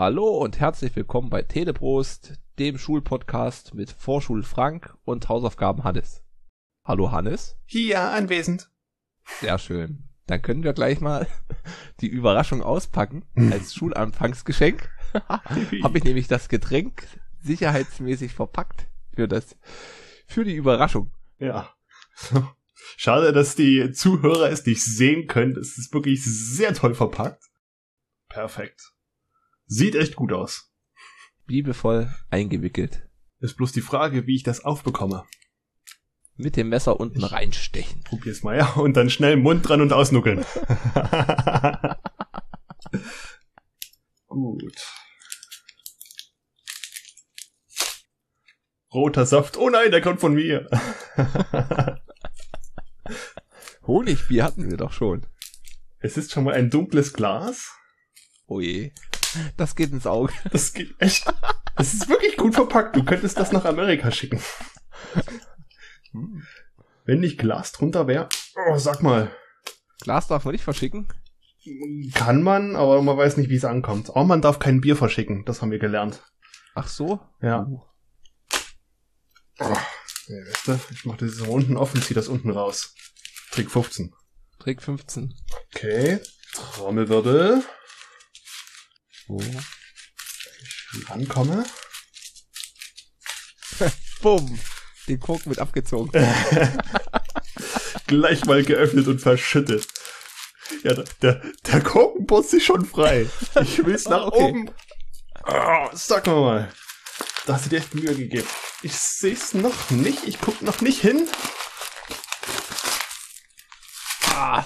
[0.00, 6.22] Hallo und herzlich willkommen bei Teleprost, dem Schulpodcast mit Vorschul Frank und Hausaufgaben Hannes.
[6.86, 7.58] Hallo Hannes.
[7.66, 8.70] Hier anwesend.
[9.40, 10.08] Sehr schön.
[10.26, 11.26] Dann können wir gleich mal
[12.00, 14.88] die Überraschung auspacken als Schulanfangsgeschenk.
[15.28, 17.06] Habe ich nämlich das Getränk
[17.42, 19.58] sicherheitsmäßig verpackt für das
[20.26, 21.12] für die Überraschung.
[21.38, 21.74] Ja.
[22.96, 25.58] Schade, dass die Zuhörer es nicht sehen können.
[25.58, 27.44] Es ist wirklich sehr toll verpackt.
[28.30, 28.94] Perfekt.
[29.72, 30.74] Sieht echt gut aus.
[31.46, 33.08] Liebevoll eingewickelt.
[33.38, 35.24] Ist bloß die Frage, wie ich das aufbekomme.
[36.34, 38.02] Mit dem Messer unten Ich- reinstechen.
[38.02, 38.66] Probier's mal, ja.
[38.72, 40.44] Und dann schnell Mund dran und ausnuckeln.
[44.26, 44.76] gut.
[48.92, 49.56] Roter Saft.
[49.56, 50.68] Oh nein, der kommt von mir.
[53.86, 55.26] Honigbier hatten wir doch schon.
[56.00, 57.72] es ist schon mal ein dunkles Glas.
[58.48, 58.90] Oh je.
[59.56, 60.32] Das geht ins Auge.
[60.50, 61.32] Das geht echt.
[61.76, 62.96] Das ist wirklich gut verpackt.
[62.96, 64.40] Du könntest das nach Amerika schicken.
[67.04, 68.28] Wenn nicht Glas drunter wäre.
[68.68, 69.30] Oh, sag mal.
[70.00, 71.08] Glas darf man nicht verschicken.
[72.14, 74.10] Kann man, aber man weiß nicht, wie es ankommt.
[74.10, 75.44] Auch man darf kein Bier verschicken.
[75.44, 76.22] Das haben wir gelernt.
[76.74, 77.20] Ach so?
[77.42, 77.66] Ja.
[77.66, 77.80] Uh.
[79.60, 79.76] Oh,
[80.28, 82.94] ja weißt du, ich mach das so unten offen, zieh das unten raus.
[83.50, 84.14] Trick 15.
[84.58, 85.34] Trick 15.
[85.74, 86.20] Okay.
[86.54, 87.62] Trommelwirbel.
[89.30, 89.40] Oh.
[91.08, 91.64] Rankomme.
[94.22, 94.58] Bumm.
[95.06, 96.10] Den Korken wird abgezogen.
[98.08, 99.86] Gleich mal geöffnet und verschüttet.
[100.82, 103.30] Ja, der, der, der Korken putzt sich schon frei.
[103.62, 104.42] Ich will's nach okay.
[104.42, 104.70] oben.
[105.46, 106.72] Oh, sag mal mal.
[107.46, 108.48] Da hast du dir echt Mühe gegeben.
[108.82, 110.26] Ich seh's noch nicht.
[110.26, 111.28] Ich guck noch nicht hin.
[114.34, 114.64] Ah.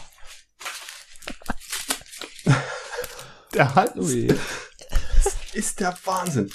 [3.55, 4.29] Der Hals Ui.
[5.55, 6.51] Ist der Wahnsinn.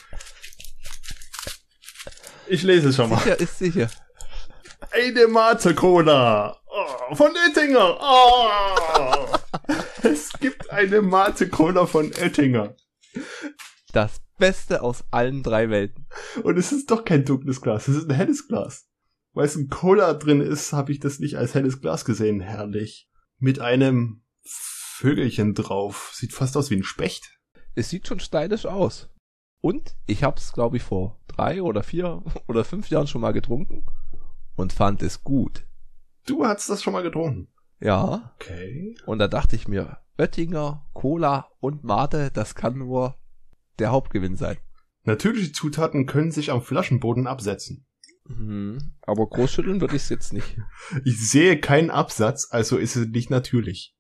[2.47, 3.19] Ich lese es schon mal.
[3.19, 3.89] Sicher ist sicher.
[4.91, 6.59] Eine Mate Cola.
[6.65, 7.97] Oh, von Oettinger.
[8.01, 9.38] Oh.
[10.03, 12.75] es gibt eine Mate Cola von Oettinger.
[13.93, 16.07] Das Beste aus allen drei Welten.
[16.43, 18.88] Und es ist doch kein dunkles Glas, es ist ein helles Glas.
[19.33, 22.39] Weil es ein Cola drin ist, habe ich das nicht als helles Glas gesehen.
[22.39, 23.09] Herrlich.
[23.38, 26.11] Mit einem Vögelchen drauf.
[26.13, 27.38] Sieht fast aus wie ein Specht.
[27.79, 29.07] Es sieht schon stylisch aus.
[29.62, 33.85] Und ich hab's, glaube ich, vor drei oder vier oder fünf Jahren schon mal getrunken
[34.57, 35.66] und fand es gut.
[36.25, 37.47] Du hast das schon mal getrunken.
[37.79, 38.34] Ja.
[38.35, 38.97] Okay.
[39.06, 43.16] Und da dachte ich mir, Oettinger, Cola und Mate, das kann nur
[43.79, 44.57] der Hauptgewinn sein.
[45.06, 47.88] Natürliche Zutaten können sich am Flaschenboden absetzen.
[48.25, 48.91] Mhm.
[49.03, 50.57] Aber großschütteln würde ich es jetzt nicht.
[51.06, 53.95] Ich sehe keinen Absatz, also ist es nicht natürlich.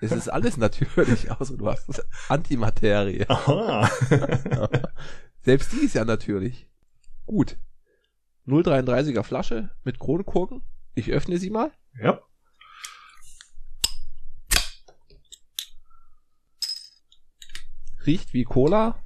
[0.00, 3.24] Es ist alles natürlich, außer du hast Antimaterie.
[3.28, 3.88] Aha.
[5.42, 6.68] Selbst die ist ja natürlich.
[7.26, 7.56] Gut.
[8.46, 10.62] 0,33er Flasche mit Kronkorken.
[10.94, 11.70] Ich öffne sie mal.
[12.00, 12.20] ja.
[18.04, 18.98] Riecht wie Cola.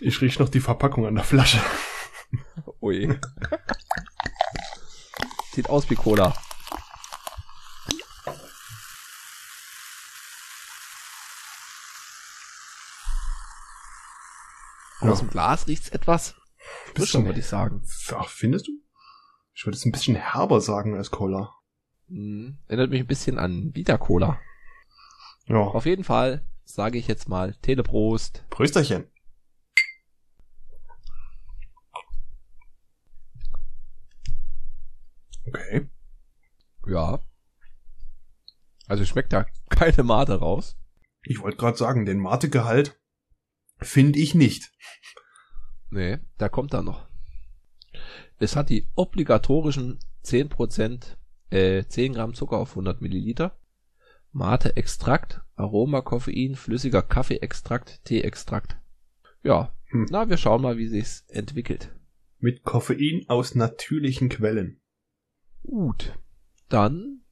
[0.00, 1.60] Ich riech noch die Verpackung an der Flasche.
[2.80, 3.18] Ui.
[5.52, 6.36] Sieht aus wie Cola.
[15.00, 15.10] Ja.
[15.10, 16.34] Aus dem Glas riecht's etwas
[16.94, 17.82] Bisschen- würde ich sagen.
[18.14, 18.72] Ach, findest du?
[19.54, 21.54] Ich würde es ein bisschen herber sagen als Cola.
[22.08, 22.58] Mhm.
[22.66, 24.40] Erinnert mich ein bisschen an Vita Cola.
[25.46, 25.58] Ja.
[25.58, 28.44] Auf jeden Fall sage ich jetzt mal Teleprost.
[28.50, 29.06] Prösterchen.
[35.46, 35.88] Okay.
[36.86, 37.20] Ja.
[38.86, 40.76] Also schmeckt da keine Mate raus.
[41.22, 42.97] Ich wollte gerade sagen, den Mate-Gehalt
[43.80, 44.70] finde ich nicht.
[45.90, 47.06] Nee, da kommt da noch.
[48.38, 51.16] Es hat die obligatorischen 10%,
[51.50, 53.58] äh, 10 Gramm Zucker auf 100 Milliliter.
[54.32, 58.76] Mate-Extrakt, Aroma, Koffein, flüssiger Kaffeeextrakt, Tee-Extrakt.
[59.42, 60.06] Ja, Hm.
[60.10, 61.94] na, wir schauen mal, wie sich's entwickelt.
[62.38, 64.80] Mit Koffein aus natürlichen Quellen.
[65.64, 66.14] Gut.
[66.68, 67.22] Dann,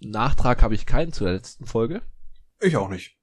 [0.00, 2.02] Nachtrag habe ich keinen zur letzten Folge.
[2.60, 3.18] Ich auch nicht.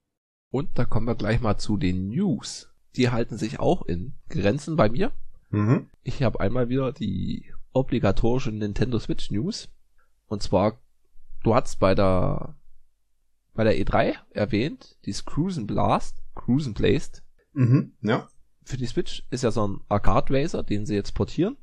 [0.50, 2.72] Und da kommen wir gleich mal zu den News.
[2.96, 5.12] Die halten sich auch in Grenzen bei mir.
[5.50, 5.88] Mhm.
[6.02, 9.68] Ich habe einmal wieder die obligatorische Nintendo Switch News.
[10.26, 10.80] Und zwar,
[11.42, 12.56] du hast bei der
[13.54, 17.22] bei der E3 erwähnt, die Cruisen Blast, Cruisen Blast.
[17.52, 17.92] Mhm.
[18.02, 18.28] Ja.
[18.64, 21.56] Für die Switch ist ja so ein Arcade Racer, den sie jetzt portieren.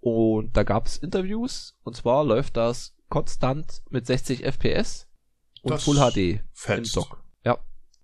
[0.00, 1.76] Und da gab es Interviews.
[1.82, 5.08] Und zwar läuft das konstant mit 60 FPS
[5.62, 6.96] und Das Full HD im Fetzt.
[6.96, 7.22] Dock.
[7.44, 7.58] Ja.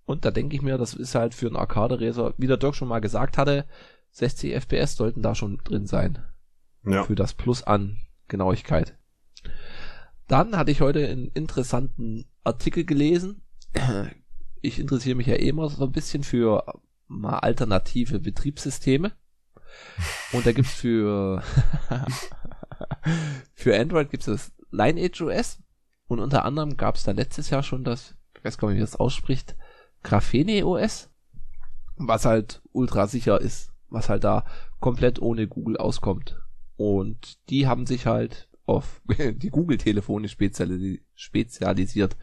[0.06, 2.88] Und da denke ich mir, das ist halt für einen Arcade-Racer, wie der Dirk schon
[2.88, 3.66] mal gesagt hatte,
[4.10, 6.18] 60 FPS sollten da schon drin sein.
[6.84, 7.04] Ja.
[7.04, 7.98] Für das Plus an
[8.28, 8.96] Genauigkeit.
[10.28, 13.42] Dann hatte ich heute einen interessanten Artikel gelesen.
[14.66, 16.64] Ich interessiere mich ja eh immer so ein bisschen für
[17.06, 19.12] mal alternative Betriebssysteme.
[20.32, 21.42] Und da gibt's für
[23.54, 25.62] für Android gibt's das Lineage OS
[26.06, 28.96] und unter anderem gab's da letztes Jahr schon das, ich weiß gar nicht, wie das
[28.96, 29.54] ausspricht,
[30.04, 31.10] Graphene OS,
[31.96, 34.44] was halt ultra sicher ist, was halt da
[34.78, 36.40] komplett ohne Google auskommt.
[36.76, 42.16] Und die haben sich halt auf die Google-Telefone spezialis spezialisiert.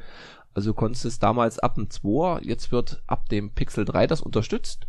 [0.53, 4.87] Also konntest es damals ab dem 2, jetzt wird ab dem Pixel 3 das unterstützt.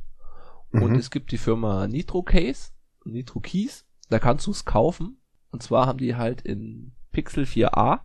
[0.72, 0.98] Und Mhm.
[0.98, 2.70] es gibt die Firma Nitro Case,
[3.04, 5.18] Nitro Keys, da kannst du es kaufen.
[5.50, 8.00] Und zwar haben die halt in Pixel 4a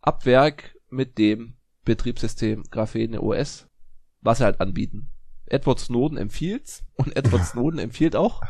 [0.00, 3.68] ab Werk mit dem Betriebssystem Graphene OS,
[4.20, 5.10] was sie halt anbieten.
[5.46, 8.40] Edward Snowden empfiehlt und Edward Snowden empfiehlt auch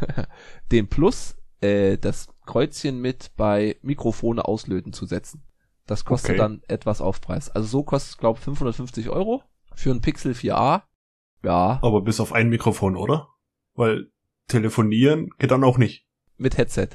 [0.72, 5.42] den Plus, äh, das Kreuzchen mit bei Mikrofone auslöten zu setzen.
[5.86, 6.38] Das kostet Okay.
[6.38, 7.48] dann etwas Aufpreis.
[7.50, 9.42] Also so kostet es, glaube 550 Euro
[9.74, 10.82] für ein Pixel 4a.
[11.42, 13.28] Ja, Aber bis auf ein Mikrofon, oder?
[13.74, 14.10] Weil
[14.48, 16.06] telefonieren geht dann auch nicht.
[16.38, 16.88] mit Headset.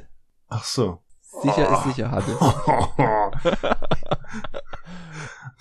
[0.50, 1.02] Ach so.
[1.22, 2.38] Sicher ist sicher, Hannes.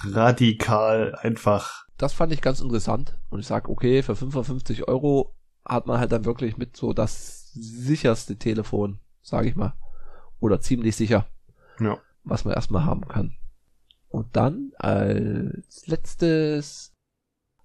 [0.04, 1.86] Radikal einfach.
[1.96, 3.18] Das fand ich ganz interessant.
[3.28, 5.34] Und ich sag, okay, für 55 Euro
[5.64, 9.74] hat man halt dann wirklich mit so das sicherste Telefon, sage ich mal.
[10.40, 11.26] Oder ziemlich sicher,
[11.78, 11.98] Ja.
[12.24, 13.36] was man erstmal haben kann.
[14.08, 16.92] Und dann als letztes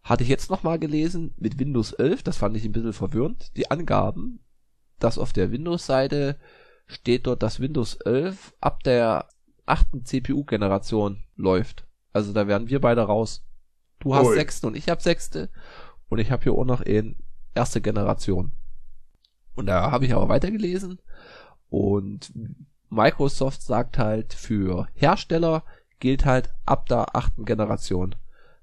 [0.04, 3.72] hatte ich jetzt nochmal gelesen mit Windows 11, das fand ich ein bisschen verwirrend, die
[3.72, 4.40] Angaben,
[5.00, 6.38] dass auf der Windows-Seite
[6.86, 9.28] steht dort, dass Windows 11 ab der
[9.66, 11.88] achten CPU-Generation läuft.
[12.14, 13.46] Also da werden wir beide raus.
[14.00, 14.36] Du hast Ui.
[14.36, 15.50] sechste und ich habe sechste
[16.10, 17.18] und ich habe hier auch noch in
[17.54, 18.52] erste Generation.
[19.56, 21.00] Und da habe ich aber weitergelesen
[21.70, 22.34] und
[22.90, 25.64] Microsoft sagt halt für Hersteller
[26.00, 28.16] gilt halt ab der achten Generation,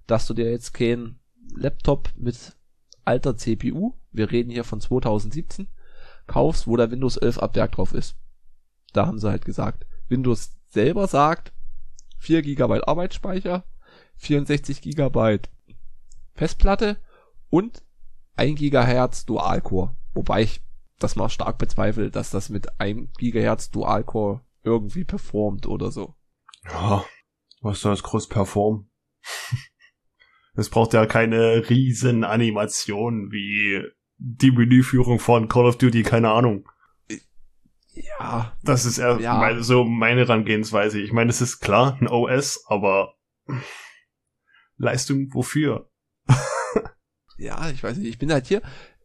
[0.06, 1.18] dass du dir jetzt keinen
[1.54, 2.56] Laptop mit
[3.04, 5.68] alter CPU, wir reden hier von 2017,
[6.26, 8.16] kaufst, wo der Windows 11 ab Werk drauf ist.
[8.92, 9.86] Da haben sie halt gesagt.
[10.08, 11.52] Windows selber sagt
[12.18, 13.64] 4 GB Arbeitsspeicher,
[14.16, 15.38] 64 GB
[16.34, 16.96] Festplatte
[17.50, 17.82] und
[18.36, 19.94] 1 GHz Dual-Core.
[20.14, 20.62] Wobei ich
[20.98, 26.14] das mal stark bezweifle, dass das mit 1 GHz Dual-Core irgendwie performt oder so.
[26.64, 27.04] Ja.
[27.60, 28.90] Was soll das groß performen?
[30.54, 33.82] Es braucht ja keine riesen Animation wie
[34.18, 36.68] die Menüführung von Call of Duty, keine Ahnung.
[37.94, 39.38] Ja, Das ist eher Ja.
[39.38, 41.00] meine, so meine Herangehensweise.
[41.00, 43.14] Ich meine, es ist klar, ein OS, aber
[44.76, 45.90] Leistung wofür?
[47.36, 48.62] ja, ich weiß nicht, ich bin halt hier,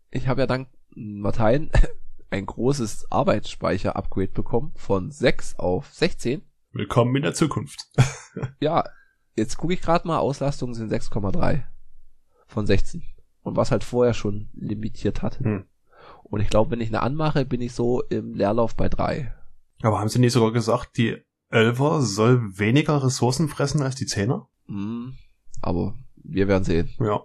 [0.10, 1.70] ich habe ja dank Martein
[2.30, 6.42] ein großes Arbeitsspeicher-Upgrade bekommen von 6 auf 16.
[6.72, 7.88] Willkommen in der Zukunft.
[8.60, 8.84] Ja,
[9.36, 11.64] jetzt gucke ich gerade mal, Auslastung sind 6,3
[12.46, 13.02] von 16.
[13.42, 15.40] Und was halt vorher schon limitiert hat.
[15.40, 15.66] Hm.
[16.30, 19.34] Und ich glaube, wenn ich eine anmache, bin ich so im Leerlauf bei 3.
[19.82, 21.18] Aber haben sie nicht sogar gesagt, die
[21.52, 24.48] 11er soll weniger Ressourcen fressen als die 10er?
[24.68, 25.16] Hm,
[25.62, 27.22] aber wir werden sehen Ja.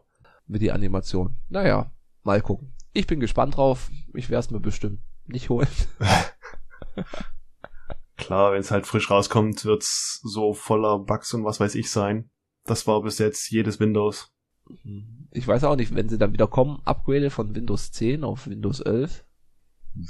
[0.47, 1.35] mit die Animation.
[1.49, 1.91] Naja,
[2.23, 2.73] mal gucken.
[2.93, 3.91] Ich bin gespannt drauf.
[4.15, 5.69] Ich werde es mir bestimmt nicht holen.
[8.17, 12.31] Klar, wenn es halt frisch rauskommt, wird's so voller Bugs und was weiß ich sein.
[12.65, 14.32] Das war bis jetzt jedes Windows.
[15.31, 18.81] Ich weiß auch nicht, wenn sie dann wieder kommen, Upgrade von Windows 10 auf Windows
[18.81, 19.25] 11.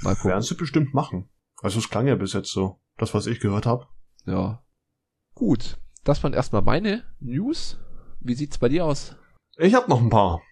[0.03, 0.31] Mal gucken.
[0.31, 1.29] Werden sie bestimmt machen.
[1.61, 2.81] Also es klang ja bis jetzt so.
[2.99, 3.87] Das, was ich gehört habe.
[4.27, 4.65] Ja.
[5.35, 5.79] Gut.
[6.05, 7.79] Das waren erstmal meine News.
[8.21, 9.17] Wie sieht's bei dir aus?
[9.59, 10.43] Ich habe noch ein paar.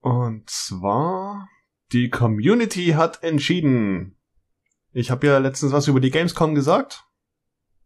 [0.00, 1.48] Und zwar,
[1.92, 4.16] die Community hat entschieden.
[4.92, 7.04] Ich habe ja letztens was über die Gamescom gesagt.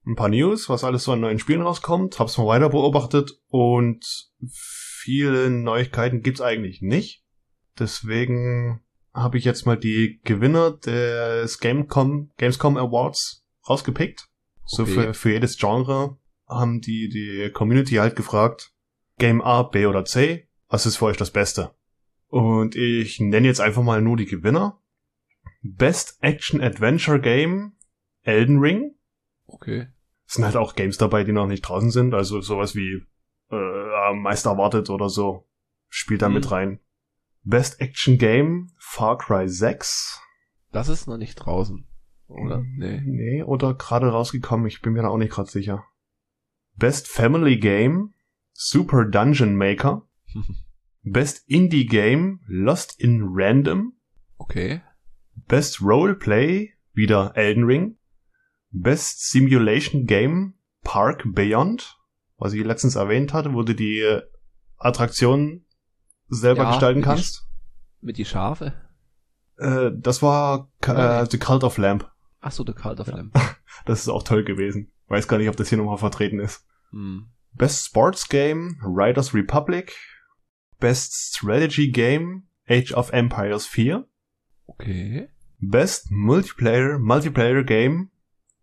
[0.04, 2.18] Ein paar News, was alles so an neuen Spielen rauskommt.
[2.18, 4.30] Hab's mal weiter beobachtet und
[5.02, 7.24] viele Neuigkeiten gibt's eigentlich nicht.
[7.78, 8.82] Deswegen
[9.12, 14.28] habe ich jetzt mal die Gewinner des Gamecom, Gamescom Awards rausgepickt.
[14.64, 14.92] So Okay.
[14.92, 16.18] für, für jedes Genre
[16.48, 18.72] haben die, die Community halt gefragt,
[19.18, 21.74] Game A, B oder C, was ist für euch das Beste?
[22.28, 24.80] Und ich nenne jetzt einfach mal nur die Gewinner.
[25.62, 27.72] Best Action Adventure Game,
[28.22, 28.94] Elden Ring.
[29.46, 29.88] Okay.
[30.26, 33.02] Es sind halt auch Games dabei, die noch nicht draußen sind, also sowas wie
[33.50, 33.81] äh,
[34.14, 35.48] Meister erwartet oder so.
[35.88, 36.34] Spielt da Mhm.
[36.34, 36.80] mit rein.
[37.44, 40.20] Best Action Game, Far Cry 6.
[40.70, 41.86] Das ist noch nicht draußen.
[42.28, 42.62] Oder?
[42.76, 43.02] Nee.
[43.04, 45.84] Nee, oder gerade rausgekommen, ich bin mir da auch nicht gerade sicher.
[46.76, 48.14] Best Family Game,
[48.52, 50.08] Super Dungeon Maker.
[51.02, 53.94] Best Indie Game Lost in Random.
[54.38, 54.80] Okay.
[55.34, 57.98] Best Roleplay wieder Elden Ring.
[58.70, 60.54] Best Simulation Game
[60.84, 61.98] Park Beyond,
[62.42, 64.20] was ich letztens erwähnt hatte, wo du die
[64.76, 65.64] Attraktion
[66.28, 67.48] selber Ja, gestalten mit die kannst.
[68.00, 68.72] Mit die Schafe.
[69.58, 72.10] Äh, das war Ja, äh, The Cult of Lamp.
[72.40, 73.16] Ach so, der Cult of Ja.
[73.16, 73.32] Lamb.
[73.86, 74.92] Das ist auch toll gewesen.
[75.08, 76.64] Weiß gar nicht, ob das hier nochmal vertreten ist.
[76.90, 77.26] Hm.
[77.52, 79.96] Best Sports Game Riders Republic.
[80.78, 84.06] Best Strategy Game Age of Empires 4.
[84.66, 85.28] Okay.
[85.58, 88.10] Best Multiplayer Multiplayer Game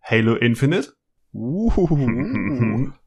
[0.01, 0.93] Halo Infinite.
[1.33, 2.89] Uh.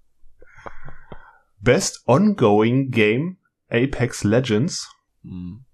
[1.62, 3.38] Best Ongoing Game
[3.70, 4.92] Apex Legends.
[5.22, 5.64] Hm.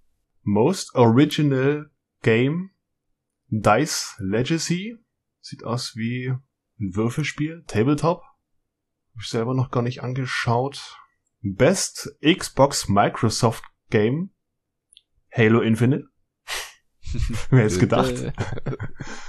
[0.42, 1.90] Most Original
[2.23, 2.71] Game
[3.49, 4.99] Dice Legacy.
[5.40, 6.28] Sieht aus wie
[6.78, 7.64] ein Würfelspiel.
[7.66, 8.21] Tabletop.
[8.21, 10.97] Hab ich selber noch gar nicht angeschaut.
[11.40, 14.30] Best Xbox Microsoft Game
[15.33, 16.09] Halo Infinite.
[17.49, 18.14] Wer hätte es gedacht?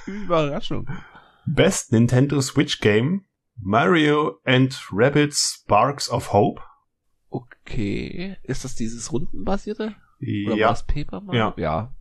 [0.06, 0.90] Überraschung.
[1.46, 3.26] Best Nintendo Switch Game
[3.62, 6.62] Mario and Rabbids Sparks of Hope.
[7.30, 8.38] Okay.
[8.44, 9.96] Ist das dieses rundenbasierte?
[10.22, 10.70] Oder Ja.
[10.70, 11.40] das Paper Mario?
[11.40, 11.54] Ja.
[11.58, 11.96] Ja.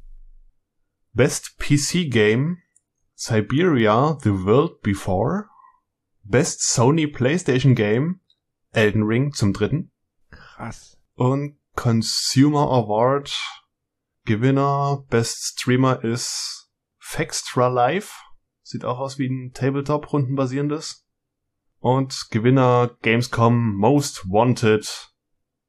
[1.12, 2.58] Best PC Game
[3.14, 5.46] Siberia The World Before.
[6.22, 8.20] Best Sony PlayStation Game
[8.70, 9.90] Elden Ring zum dritten.
[10.30, 10.98] Krass.
[11.14, 13.36] Und Consumer Award
[14.24, 18.20] Gewinner Best Streamer ist Fextra Live.
[18.62, 21.06] Sieht auch aus wie ein Tabletop rundenbasierendes.
[21.80, 25.12] Und Gewinner Gamescom Most Wanted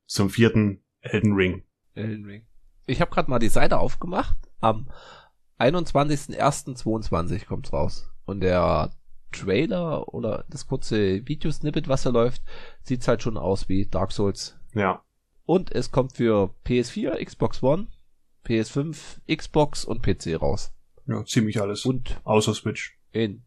[0.06, 1.64] zum vierten Elden Ring.
[1.94, 2.48] Elden Ring.
[2.88, 4.38] Ich habe gerade mal die Seite aufgemacht.
[4.60, 4.90] Am
[5.60, 8.10] 21.01.22 kommt's raus.
[8.26, 8.92] Und der
[9.32, 12.42] Trailer oder das kurze Videosnippet, was da läuft,
[12.82, 14.58] sieht's halt schon aus wie Dark Souls.
[14.74, 15.04] Ja.
[15.46, 17.88] Und es kommt für PS4, Xbox One,
[18.46, 20.74] PS5, Xbox und PC raus.
[21.06, 21.86] Ja, ziemlich alles.
[21.86, 22.98] Und Außer Switch.
[23.12, 23.44] in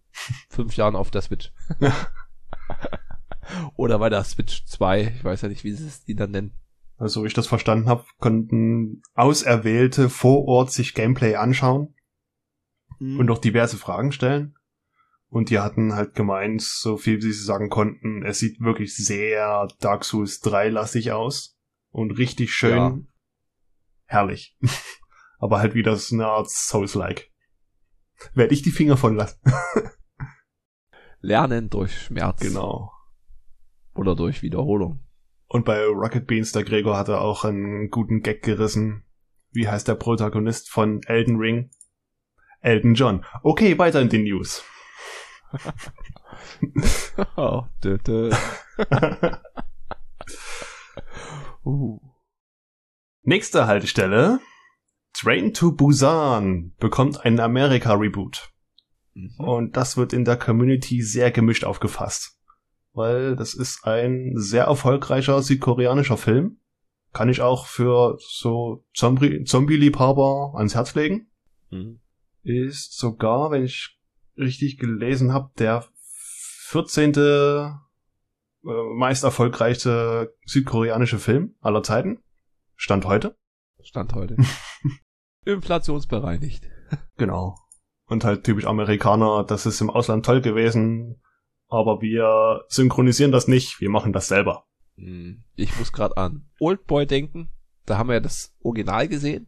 [0.48, 1.52] fünf Jahren auf der Switch.
[3.76, 5.14] Oder bei der Switch 2.
[5.16, 6.52] Ich weiß ja nicht, wie sie es die dann nennen.
[6.96, 11.94] Also, wie ich das verstanden habe, konnten Auserwählte vor Ort sich Gameplay anschauen
[13.18, 14.54] und auch diverse Fragen stellen.
[15.28, 19.66] Und die hatten halt gemeint, so viel wie sie sagen konnten, es sieht wirklich sehr
[19.80, 21.56] Dark Souls 3 lastig aus.
[21.90, 22.98] Und richtig schön Ja.
[24.06, 24.56] herrlich.
[25.38, 27.30] Aber halt wieder so eine Art Souls-like.
[28.34, 29.40] Werde ich die Finger von lassen.
[31.22, 32.40] Lernen durch Schmerz.
[32.40, 32.92] genau.
[33.94, 35.04] Oder durch Wiederholung.
[35.46, 39.04] Und bei Rocket Beans, der Gregor hatte auch einen guten Gag gerissen.
[39.52, 41.70] Wie heißt der Protagonist von Elden Ring?
[42.60, 43.24] Elton John.
[43.42, 44.64] Okay, weiter in den News.
[47.36, 48.30] oh, dö, dö.
[51.64, 52.00] uh.
[53.22, 54.40] Nächste Haltestelle.
[55.12, 58.51] Train to Busan bekommt einen Amerika-Reboot.
[59.14, 59.34] Mhm.
[59.38, 62.38] Und das wird in der Community sehr gemischt aufgefasst.
[62.94, 66.58] Weil das ist ein sehr erfolgreicher südkoreanischer Film.
[67.12, 71.30] Kann ich auch für so Zombie- Zombie-Liebhaber ans Herz legen.
[71.70, 72.00] Mhm.
[72.42, 73.98] Ist sogar, wenn ich
[74.36, 75.84] richtig gelesen habe, der
[76.68, 77.12] 14.
[77.14, 77.70] äh,
[78.96, 82.22] meist erfolgreichste südkoreanische Film aller Zeiten.
[82.76, 83.36] Stand heute.
[83.82, 84.36] Stand heute.
[85.44, 86.68] Inflationsbereinigt.
[87.16, 87.56] Genau.
[88.12, 91.22] Und halt typisch Amerikaner, das ist im Ausland toll gewesen,
[91.68, 94.66] aber wir synchronisieren das nicht, wir machen das selber.
[94.96, 95.44] Mhm.
[95.54, 97.48] Ich muss gerade an Oldboy denken.
[97.86, 99.46] Da haben wir ja das Original gesehen.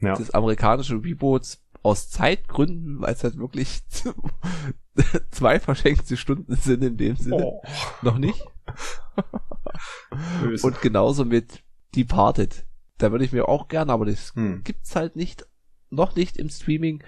[0.00, 0.14] Ja.
[0.14, 3.82] Des amerikanischen Reboots aus Zeitgründen, weil es halt wirklich
[5.30, 7.44] zwei verschenkte Stunden sind in dem Sinne.
[7.44, 7.62] Oh.
[8.00, 8.42] Noch nicht.
[10.62, 11.62] Und genauso mit
[11.94, 12.64] Departed.
[12.96, 14.62] Da würde ich mir auch gerne, aber das Hm.
[14.64, 15.46] gibt's halt nicht,
[15.90, 17.04] noch nicht im Streaming.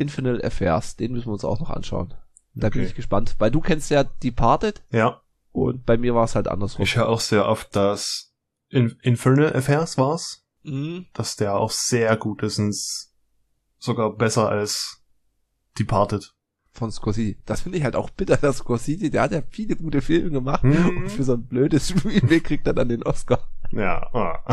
[0.00, 2.14] Infinite Affairs, den müssen wir uns auch noch anschauen.
[2.54, 2.88] Da bin Okay.
[2.88, 5.20] ich gespannt, weil du kennst ja Departed Ja,
[5.52, 6.82] und bei mir war es halt andersrum.
[6.84, 8.34] ich höre auch sehr oft, dass
[8.68, 11.06] In Infernal Affairs war's, Mhm.
[11.12, 12.76] dass der auch sehr gut ist und
[13.78, 15.02] sogar besser als
[15.78, 16.34] Departed.
[16.72, 17.36] Von Scorsese.
[17.46, 20.62] Das finde ich halt auch bitter, dass Scorsese, der hat ja viele gute Filme gemacht
[20.64, 20.98] Mhm.
[20.98, 23.48] und für so ein blödes Remake kriegt er dann den Oscar.
[23.72, 24.44] Ja, ah.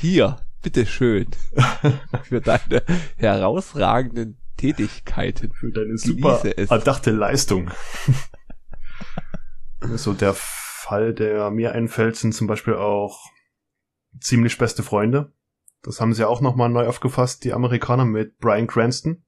[0.00, 0.36] Hier,
[0.68, 1.28] bitteschön.
[2.24, 2.82] für deine
[3.16, 5.52] herausragenden Tätigkeiten.
[5.52, 6.70] für deine super es.
[6.70, 7.70] erdachte Leistung.
[9.94, 13.24] so der Fall, der mir einfällt, sind zum Beispiel auch
[14.20, 15.32] ziemlich beste Freunde.
[15.82, 19.24] Das haben sie auch nochmal neu aufgefasst, die Amerikaner mit Brian Cranston.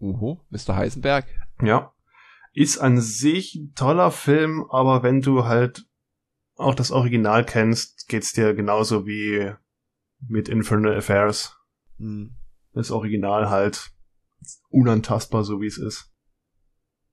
[0.00, 0.76] Uhu, Mr.
[0.76, 1.26] Heisenberg.
[1.62, 1.94] Ja.
[2.52, 5.86] Ist an sich ein toller Film, aber wenn du halt
[6.56, 9.54] auch das Original kennst, geht's dir genauso wie
[10.28, 11.56] mit Infernal Affairs.
[11.98, 12.36] Hm.
[12.72, 13.92] Das Original halt
[14.70, 16.10] unantastbar, so wie es ist.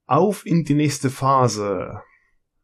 [0.05, 2.01] Auf in die nächste Phase.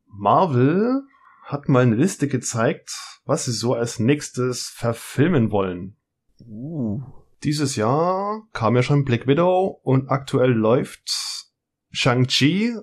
[0.07, 1.03] Marvel
[1.43, 2.91] hat mal eine Liste gezeigt,
[3.25, 5.97] was sie so als nächstes verfilmen wollen.
[6.39, 7.01] Uh.
[7.43, 11.43] Dieses Jahr kam ja schon Black Widow und aktuell läuft
[11.91, 12.75] Shang-Chi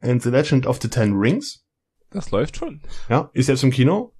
[0.00, 1.64] and the Legend of the Ten Rings.
[2.10, 2.82] Das läuft schon.
[3.08, 4.14] Ja, ist jetzt im Kino.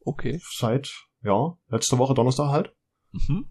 [0.00, 0.40] Okay.
[0.42, 2.74] Seit, ja, letzte Woche Donnerstag halt.
[3.12, 3.50] Mhm.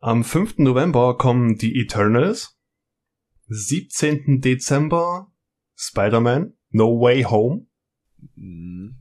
[0.00, 0.58] Am 5.
[0.58, 2.58] November kommen die Eternals.
[3.46, 4.40] 17.
[4.40, 5.32] Dezember
[5.76, 7.66] Spider-Man No Way Home.
[8.34, 9.00] Hm.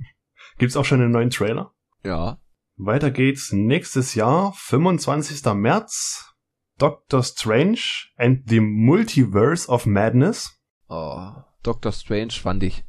[0.58, 1.74] Gibt's auch schon einen neuen Trailer.
[2.04, 2.40] Ja.
[2.76, 5.44] Weiter geht's nächstes Jahr, 25.
[5.54, 6.34] März.
[6.78, 7.80] Doctor Strange
[8.16, 10.60] and the Multiverse of Madness.
[10.88, 11.30] Oh,
[11.62, 12.84] Doctor Strange fand ich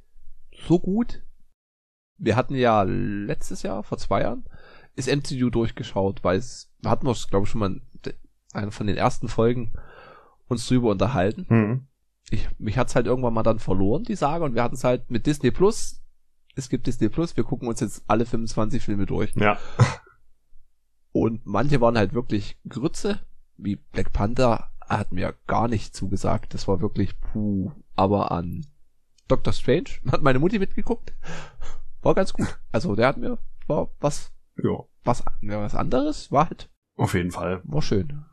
[0.67, 1.23] so gut.
[2.17, 4.45] Wir hatten ja letztes Jahr, vor zwei Jahren,
[4.95, 7.81] ist MCU durchgeschaut, weil es, wir hatten uns, glaube ich, schon mal in
[8.53, 9.73] einer von den ersten Folgen
[10.47, 11.45] uns drüber unterhalten.
[11.49, 11.87] Hm.
[12.29, 15.11] Ich, mich hat's halt irgendwann mal dann verloren, die Sage, und wir hatten es halt
[15.11, 16.01] mit Disney Plus.
[16.55, 19.35] Es gibt Disney Plus, wir gucken uns jetzt alle 25 Filme durch.
[19.35, 19.59] Ja.
[21.11, 23.21] Und manche waren halt wirklich Grütze,
[23.55, 26.53] wie Black Panther hat mir gar nicht zugesagt.
[26.53, 27.71] Das war wirklich puh.
[27.95, 28.65] Aber an
[29.27, 31.13] Doctor Strange hat meine Mutti mitgeguckt.
[32.01, 32.59] War ganz gut.
[32.71, 33.37] Also der hat mir,
[33.67, 34.33] war was,
[34.63, 34.83] Ja.
[35.03, 37.61] was, ja, was anderes, war halt, Auf jeden Fall.
[37.65, 38.23] war schön.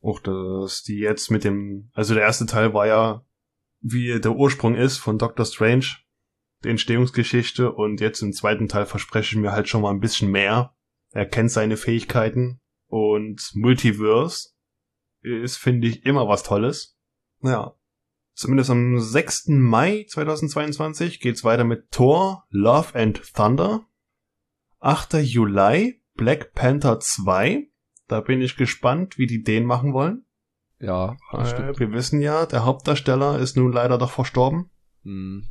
[0.00, 3.24] Auch dass die jetzt mit dem, also der erste Teil war ja,
[3.80, 5.86] wie der Ursprung ist von Doctor Strange,
[6.64, 10.30] die Entstehungsgeschichte und jetzt im zweiten Teil verspreche ich mir halt schon mal ein bisschen
[10.30, 10.74] mehr.
[11.12, 14.50] Er kennt seine Fähigkeiten und Multiverse
[15.20, 16.96] ist, finde ich, immer was Tolles.
[17.42, 17.74] Ja.
[18.34, 19.48] Zumindest am 6.
[19.48, 23.87] Mai 2022 geht's weiter mit Thor, Love and Thunder.
[24.80, 25.14] 8.
[25.22, 27.68] Juli, Black Panther 2.
[28.06, 30.24] Da bin ich gespannt, wie die den machen wollen.
[30.80, 31.80] Ja, das Äh, stimmt.
[31.80, 34.70] wir wissen ja, der Hauptdarsteller ist nun leider doch verstorben.
[35.02, 35.48] Hm.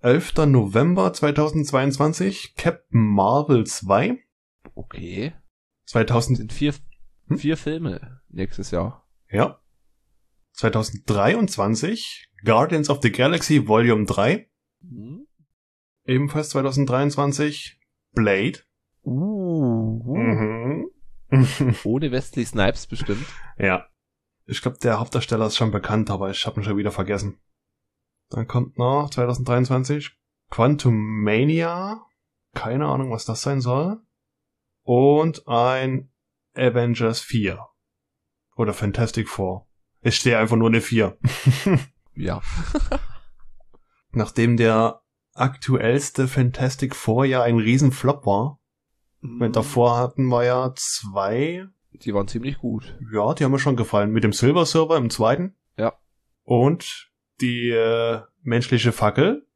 [0.00, 0.46] 11.
[0.46, 4.18] November 2022, Captain Marvel 2.
[4.74, 5.32] Okay.
[5.86, 6.74] 2000, Sind vier,
[7.28, 7.38] Hm?
[7.38, 9.06] vier Filme nächstes Jahr.
[9.28, 9.60] ja.
[10.54, 14.48] 2023, Guardians of the Galaxy Volume 3.
[14.82, 15.26] Hm.
[16.04, 17.80] Ebenfalls 2023,
[18.14, 18.60] Blade.
[19.04, 20.90] Uh, Mhm.
[21.84, 23.26] Ohne Wesley Snipes bestimmt.
[23.58, 23.86] ja.
[24.46, 27.40] Ich glaube, der Hauptdarsteller ist schon bekannt, aber ich habe ihn schon wieder vergessen.
[28.28, 30.10] Dann kommt noch 2023
[30.50, 32.04] Quantum Mania.
[32.54, 34.02] Keine Ahnung, was das sein soll.
[34.82, 36.12] Und ein
[36.54, 37.58] Avengers 4.
[38.56, 39.66] Oder Fantastic Four.
[40.02, 41.16] Ich stehe einfach nur eine 4.
[42.14, 42.42] Ja.
[44.12, 45.00] Nachdem der
[45.34, 48.60] aktuellste Fantastic Four ja ein Riesenflop war.
[49.20, 49.52] Hm.
[49.52, 52.96] Davor hatten wir ja zwei Die waren ziemlich gut.
[53.12, 54.10] Ja, die haben mir schon gefallen.
[54.10, 55.54] Mit dem Silver Server im zweiten.
[55.76, 55.94] Ja.
[56.42, 59.46] Und die äh, menschliche Fackel,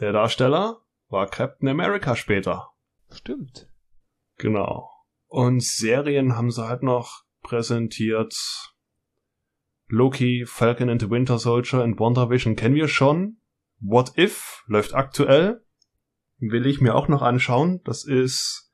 [0.00, 2.70] der Darsteller, war Captain America später.
[3.10, 3.68] Stimmt.
[4.36, 4.90] Genau.
[5.26, 8.34] Und Serien haben sie halt noch präsentiert.
[9.88, 13.38] Loki, Falcon and the Winter Soldier und WandaVision kennen wir schon.
[13.80, 15.64] What If läuft aktuell.
[16.38, 17.80] Will ich mir auch noch anschauen.
[17.84, 18.70] Das ist,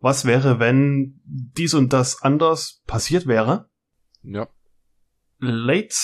[0.00, 3.68] was wäre, wenn dies und das anders passiert wäre.
[4.22, 4.48] Ja.
[5.38, 5.94] Late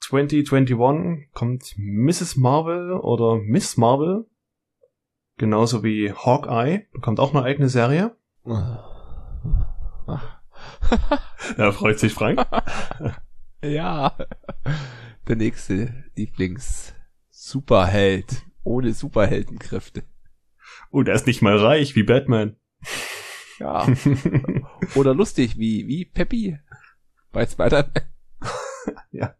[0.00, 2.36] 2021 kommt Mrs.
[2.36, 4.26] Marvel oder Miss Marvel.
[5.38, 8.16] Genauso wie Hawkeye bekommt auch eine eigene Serie.
[8.44, 8.88] Ja,
[11.72, 12.44] freut sich Frank.
[13.64, 14.16] Ja.
[15.28, 16.04] Der nächste
[17.42, 18.44] Lieblings-Superheld.
[18.62, 20.04] Ohne Superheldenkräfte.
[20.90, 22.56] Und er ist nicht mal reich wie Batman.
[23.58, 23.86] Ja.
[24.94, 26.58] Oder lustig wie, wie Peppy
[27.32, 28.08] bei Spider-Man.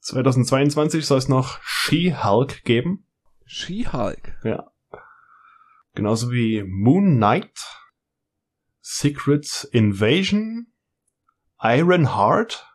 [0.00, 3.06] 2022 soll es noch She-Hulk geben.
[3.44, 4.38] She-Hulk.
[4.44, 4.70] Ja.
[5.94, 7.58] Genauso wie Moon Knight,
[8.80, 10.72] Secret Invasion,
[11.60, 12.66] Iron Heart,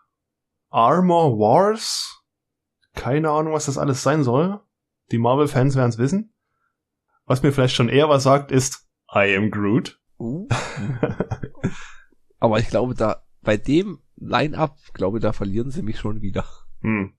[0.70, 2.15] Armor Wars.
[2.96, 4.60] Keine Ahnung, was das alles sein soll.
[5.12, 6.34] Die Marvel-Fans werden es wissen.
[7.26, 10.00] Was mir vielleicht schon eher was sagt, ist I am Groot.
[10.20, 10.48] Uh.
[12.40, 16.46] Aber ich glaube, da, bei dem Line-Up, glaube, da verlieren sie mich schon wieder.
[16.82, 17.14] Hm.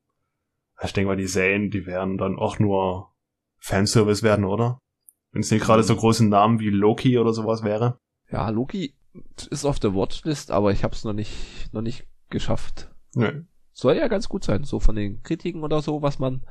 [0.82, 3.14] Ich denke mal, die Serien, die werden dann auch nur
[3.58, 4.80] Fanservice werden, oder?
[5.32, 8.00] Wenn es nicht gerade so große Namen wie Loki oder sowas wäre.
[8.30, 8.94] Ja, Loki
[9.50, 12.90] ist auf der Watchlist, aber ich habe es noch nicht, noch nicht geschafft.
[13.14, 13.44] Nö.
[13.78, 16.46] Soll ja ganz gut sein, so von den Kritiken oder so, was man,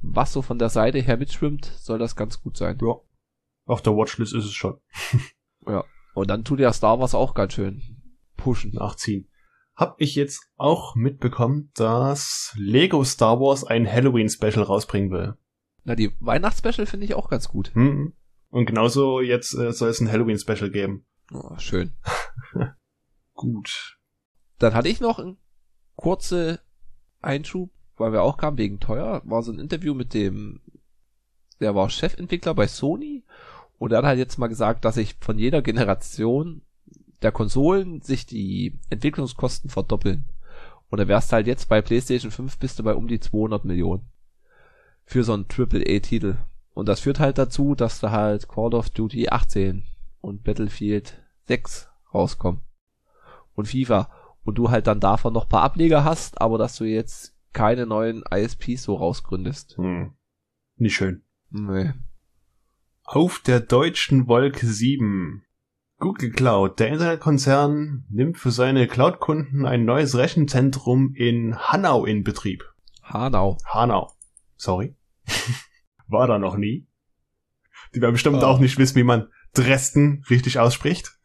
[0.00, 2.78] was so von der Seite her mitschwimmt, soll das ganz gut sein.
[2.80, 2.94] Ja.
[3.66, 4.78] Auf der Watchlist ist es schon.
[5.66, 5.84] Ja.
[6.14, 7.82] Und dann tut ja Star Wars auch ganz schön
[8.36, 8.70] pushen.
[8.72, 9.28] Nachziehen.
[9.74, 15.34] Hab ich jetzt auch mitbekommen, dass Lego Star Wars ein Halloween-Special rausbringen will.
[15.84, 17.74] Na, die Weihnachtsspecial finde ich auch ganz gut.
[17.74, 18.14] Hm.
[18.48, 21.06] Und genauso jetzt äh, soll es ein Halloween-Special geben.
[21.32, 21.92] Oh, schön.
[23.34, 23.98] Gut.
[24.58, 25.38] Dann hatte ich noch einen
[25.96, 26.58] kurzen
[27.20, 29.22] Einschub, weil wir auch kamen wegen teuer.
[29.24, 30.60] War so ein Interview mit dem,
[31.60, 33.24] der war Chefentwickler bei Sony
[33.78, 36.62] und er hat halt jetzt mal gesagt, dass sich von jeder Generation
[37.22, 40.24] der Konsolen sich die Entwicklungskosten verdoppeln.
[40.90, 44.06] Und da wärst halt jetzt bei PlayStation 5 bist du bei um die 200 Millionen.
[45.04, 46.36] Für so einen AAA-Titel.
[46.74, 49.84] Und das führt halt dazu, dass da halt Call of Duty 18
[50.20, 52.60] und Battlefield 6 rauskommen.
[53.54, 54.10] Und FIFA.
[54.48, 58.22] Und du halt dann davon noch paar Ableger hast, aber dass du jetzt keine neuen
[58.30, 59.76] ISPs so rausgründest.
[59.76, 60.14] Hm.
[60.76, 61.22] Nicht schön.
[61.50, 61.92] Nee.
[63.04, 65.44] Auf der deutschen Wolke 7.
[65.98, 72.64] Google Cloud, der Internetkonzern, nimmt für seine Cloud-Kunden ein neues Rechenzentrum in Hanau in Betrieb.
[73.02, 73.58] Hanau.
[73.66, 74.14] Hanau.
[74.56, 74.96] Sorry.
[76.06, 76.88] War da noch nie.
[77.94, 78.46] Die werden bestimmt Oh.
[78.46, 81.18] auch nicht wissen, wie man Dresden richtig ausspricht.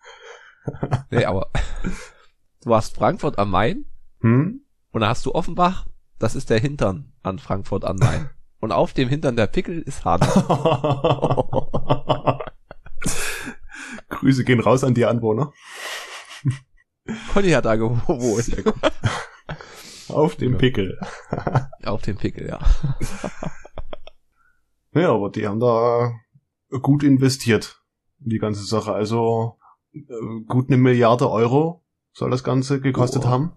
[1.10, 1.50] Nee, aber
[2.66, 3.86] du hast Frankfurt am Main
[4.22, 4.62] Hm?
[4.92, 5.86] und da hast du Offenbach,
[6.20, 8.30] das ist der Hintern an Frankfurt am Main.
[8.60, 10.24] Und auf dem Hintern der Pickel ist Hanau.
[14.08, 15.52] Grüße gehen raus an die Anwohner.
[17.34, 18.04] Conny hat da gewohnt.
[20.08, 20.58] Auf dem.
[20.58, 20.98] Pickel.
[21.84, 22.60] Auf dem Pickel, ja.
[24.94, 26.14] Ja, aber die haben da
[26.82, 27.84] gut investiert
[28.24, 28.94] in die ganze Sache.
[28.94, 29.60] Also
[29.94, 30.00] äh,
[30.48, 31.83] gut eine Milliarde Euro
[32.14, 33.30] soll das Ganze gekostet Oh.
[33.30, 33.52] haben.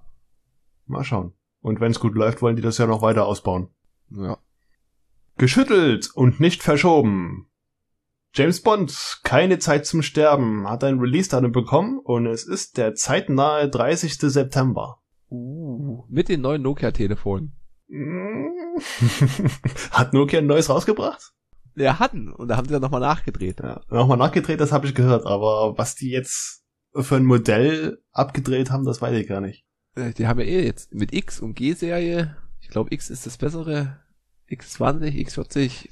[0.86, 1.32] Mal schauen.
[1.60, 3.68] Und wenn es gut läuft, wollen die das ja noch weiter ausbauen.
[4.10, 4.38] Ja.
[5.36, 7.48] Geschüttelt und nicht verschoben.
[8.34, 13.68] James Bond, keine Zeit zum Sterben, hat ein Release-Datum bekommen und es ist der zeitnahe
[13.68, 14.14] 30.
[14.18, 15.00] September.
[15.30, 17.52] Uh, mit den neuen Nokia-Telefonen.
[19.90, 21.32] Hat Nokia ein neues rausgebracht?
[21.76, 22.32] Ja, hatten.
[22.32, 23.60] Und da haben sie ja nochmal nachgedreht.
[23.60, 26.64] Ja, nochmal nachgedreht, das habe ich gehört, aber was die jetzt
[27.02, 29.64] für ein Modell abgedreht haben, das weiß ich gar nicht.
[29.94, 32.36] Äh, Die haben ja eh jetzt mit X und G-Serie.
[32.60, 34.00] Ich glaube, X ist das bessere.
[34.50, 35.88] X20, X40.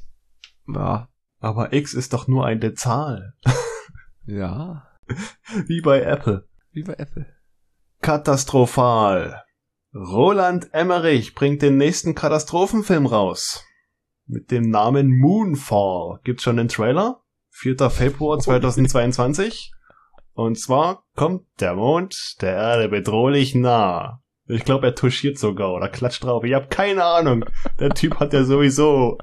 [0.69, 1.09] Ja.
[1.41, 3.35] Aber X ist doch nur eine Zahl.
[4.27, 4.89] Ja.
[5.67, 6.49] Wie bei Apple.
[6.73, 7.27] Wie bei Apple.
[8.01, 9.43] Katastrophal.
[9.95, 13.63] Roland Emmerich bringt den nächsten Katastrophenfilm raus.
[14.27, 16.21] Mit dem Namen Moonfall.
[16.25, 17.23] Gibt's schon den Trailer?
[17.51, 17.91] 4.
[17.91, 19.74] Februar 2022.
[20.35, 24.21] Und zwar kommt der Mond der Erde bedrohlich nah.
[24.47, 26.45] Ich glaube, er touchiert sogar oder klatscht drauf.
[26.45, 27.45] Ich habe keine Ahnung.
[27.79, 29.19] Der Typ hat ja sowieso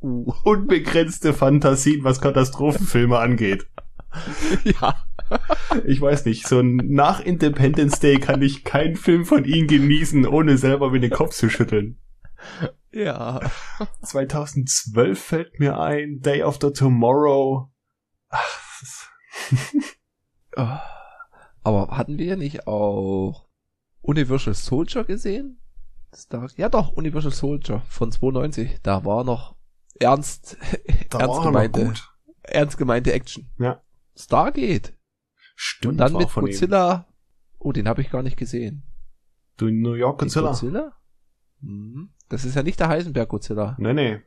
[0.00, 0.30] Uh.
[0.44, 3.66] unbegrenzte Fantasien, was Katastrophenfilme angeht.
[4.62, 4.94] Ja.
[5.84, 10.56] Ich weiß nicht, so nach Independence Day kann ich keinen Film von ihm genießen, ohne
[10.56, 11.98] selber mit den Kopf zu schütteln.
[12.92, 13.40] Ja.
[14.02, 17.68] 2012 fällt mir ein, Day After Tomorrow.
[18.28, 18.60] Ach.
[20.56, 23.46] Aber hatten wir nicht auch
[24.02, 25.60] Universal Soldier gesehen?
[26.14, 28.80] Star ja doch, Universal Soldier von 92.
[28.82, 29.56] Da war noch
[29.98, 30.56] ernst,
[31.10, 31.94] da ernst er gemeinte,
[32.42, 33.50] ernst gemeinte Action.
[33.58, 33.82] Ja.
[34.16, 34.92] Stargate.
[35.56, 36.50] Stimmt, Und dann mit von ihm.
[36.50, 37.06] Godzilla.
[37.58, 38.82] Oh, den habe ich gar nicht gesehen.
[39.56, 40.50] Du New York Godzilla?
[40.50, 40.92] Godzilla?
[41.60, 42.10] Mhm.
[42.28, 43.76] Das ist ja nicht der Heisenberg Godzilla.
[43.78, 44.20] Nee, nee.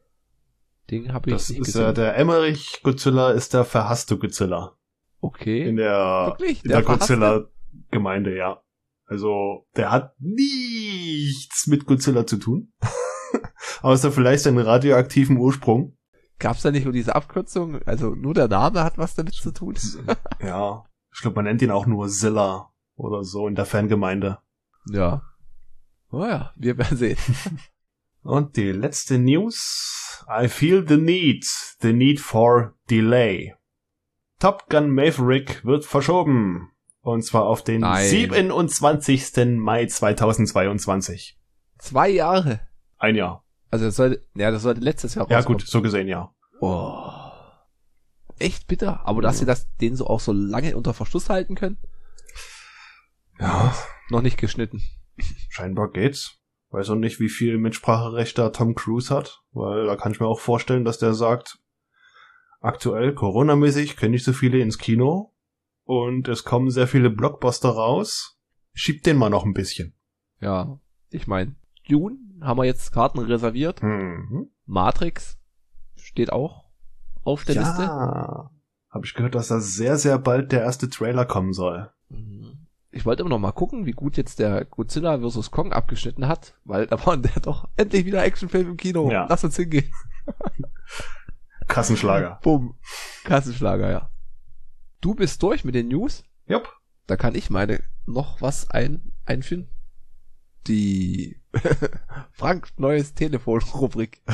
[0.89, 1.81] Den habe ich Das nicht ist gesehen.
[1.81, 4.76] ja der Emmerich Godzilla ist der verhasste Godzilla.
[5.19, 5.67] Okay.
[5.67, 6.63] In der, Wirklich?
[6.63, 7.17] in der, verhasste?
[7.17, 8.61] Godzilla-Gemeinde, ja.
[9.05, 12.73] Also, der hat nichts mit Godzilla zu tun.
[13.81, 15.97] Außer vielleicht seinen radioaktiven Ursprung.
[16.39, 17.81] Gab's da nicht nur diese Abkürzung?
[17.85, 19.75] Also nur der Name hat was damit zu tun?
[20.43, 20.83] Ja.
[21.13, 24.37] Ich glaube, man nennt ihn auch nur Zilla oder so in der Fangemeinde.
[24.91, 25.21] ja.
[26.09, 27.17] Oh ja, wir werden sehen.
[28.21, 30.23] Und die letzte News.
[30.29, 31.43] I feel the need.
[31.81, 33.53] The need for delay.
[34.39, 36.71] Top Gun Maverick wird verschoben.
[37.01, 38.05] Und zwar auf den Nein.
[38.07, 39.57] 27.
[39.57, 41.39] Mai 2022.
[41.79, 42.59] Zwei Jahre.
[42.97, 43.45] Ein Jahr.
[43.71, 45.59] Also das sollte, ja, das sollte letztes Jahr Ja rauskommen.
[45.59, 46.33] gut, so gesehen ja.
[46.59, 47.03] Oh.
[48.39, 49.05] Echt bitter.
[49.05, 51.77] Aber dass sie das den so auch so lange unter Verschluss halten können?
[53.39, 53.73] Ja,
[54.09, 54.81] Noch nicht geschnitten.
[55.49, 56.37] scheinbar geht's.
[56.69, 60.27] Weiß auch nicht, wie viel Mitspracherecht da Tom Cruise hat, weil da kann ich mir
[60.27, 61.59] auch vorstellen, dass der sagt,
[62.59, 65.33] aktuell Corona-mäßig können nicht so viele ins Kino
[65.83, 68.39] und es kommen sehr viele Blockbuster raus.
[68.73, 69.95] Schiebt den mal noch ein bisschen.
[70.39, 70.79] Ja.
[71.09, 71.55] Ich meine,
[71.87, 73.81] Dune haben wir jetzt Karten reserviert.
[73.81, 74.49] Mhm.
[74.65, 75.39] Matrix
[75.95, 76.65] steht auch
[77.23, 77.83] auf der Liste.
[77.83, 78.51] Ja,
[78.89, 81.89] habe ich gehört, dass da sehr, sehr bald der erste Trailer kommen soll.
[82.09, 82.67] Mhm.
[82.91, 85.51] Ich wollte immer noch mal gucken, wie gut jetzt der Godzilla vs.
[85.51, 89.11] Kong abgeschnitten hat, weil da war der doch endlich wieder Actionfilm im Kino.
[89.11, 89.27] Ja.
[89.29, 89.91] Lass uns hingehen.
[91.67, 92.39] Kassenschlager.
[92.43, 92.75] Bumm.
[93.23, 94.09] Kassenschlager, ja.
[95.01, 96.23] Du bist durch mit den News.
[96.45, 96.73] Jupp.
[97.05, 99.69] Da kann ich meine noch was ein, einführen.
[100.67, 101.41] Die
[102.31, 104.21] Frank neues Telefon-Rubrik.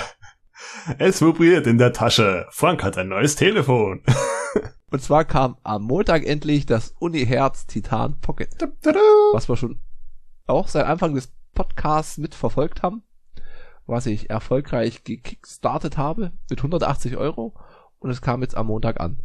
[0.97, 2.47] Es vibriert in der Tasche.
[2.49, 4.01] Frank hat ein neues Telefon.
[4.91, 8.49] Und zwar kam am Montag endlich das Uni-Herz Titan Pocket,
[9.33, 9.81] was wir schon
[10.45, 13.03] auch seit Anfang des Podcasts mitverfolgt haben,
[13.85, 17.53] was ich erfolgreich gekickstartet habe mit 180 Euro
[17.99, 19.19] und es kam jetzt am Montag an.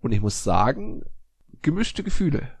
[0.00, 1.02] Und ich muss sagen,
[1.62, 2.52] gemischte Gefühle.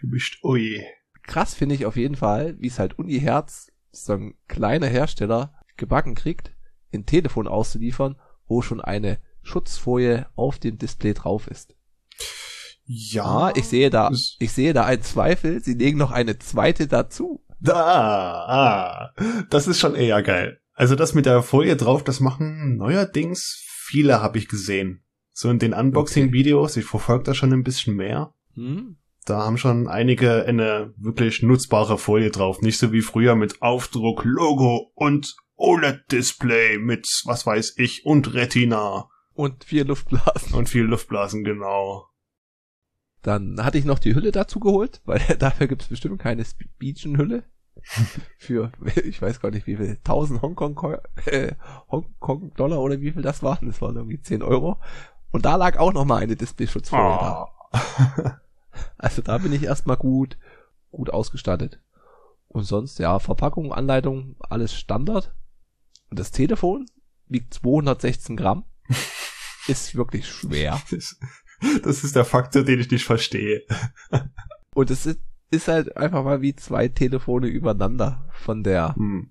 [0.00, 0.42] Gemischt.
[0.44, 0.84] Ui.
[1.22, 6.14] Krass finde ich auf jeden Fall, wie es halt Uni-Herz, so ein kleiner Hersteller, gebacken
[6.14, 6.54] kriegt,
[6.92, 8.16] ein Telefon auszuliefern,
[8.46, 11.74] wo schon eine Schutzfolie auf dem Display drauf ist.
[12.84, 13.24] Ja.
[13.24, 15.62] Ah, ich sehe da, ich sehe da einen Zweifel.
[15.62, 17.44] Sie legen noch eine zweite dazu.
[17.60, 19.14] Da, ah,
[19.50, 20.61] das ist schon eher geil.
[20.74, 25.04] Also das mit der Folie drauf, das machen neuerdings viele, habe ich gesehen.
[25.32, 28.34] So in den Unboxing-Videos, ich verfolge da schon ein bisschen mehr.
[28.54, 28.96] Hm?
[29.24, 32.60] Da haben schon einige eine wirklich nutzbare Folie drauf.
[32.60, 39.08] Nicht so wie früher mit Aufdruck, Logo und OLED-Display mit, was weiß ich, und Retina
[39.32, 40.54] Und vier Luftblasen.
[40.54, 42.08] und viel Luftblasen, genau.
[43.22, 47.44] Dann hatte ich noch die Hülle dazu geholt, weil dafür gibt es bestimmt keine Speechen-Hülle.
[48.38, 48.72] Für,
[49.04, 51.54] ich weiß gar nicht wie viel, 1000 Hongkong, äh,
[51.90, 53.66] Hongkong Dollar oder wie viel das waren.
[53.66, 54.78] Das waren irgendwie 10 Euro.
[55.30, 57.48] Und da lag auch noch mal eine Display-Schutzfolie da.
[57.72, 58.38] Ah.
[58.96, 60.38] Also da bin ich erstmal gut,
[60.90, 61.80] gut ausgestattet.
[62.48, 65.34] Und sonst, ja, Verpackung, Anleitung, alles Standard.
[66.08, 66.86] Und das Telefon
[67.26, 68.64] wiegt 216 Gramm.
[69.68, 70.80] Ist wirklich schwer.
[70.90, 71.18] Das,
[71.84, 73.62] das ist der Faktor, den ich nicht verstehe.
[74.74, 75.20] Und es ist,
[75.52, 78.96] ist halt einfach mal wie zwei Telefone übereinander von der.
[78.96, 79.30] Hm.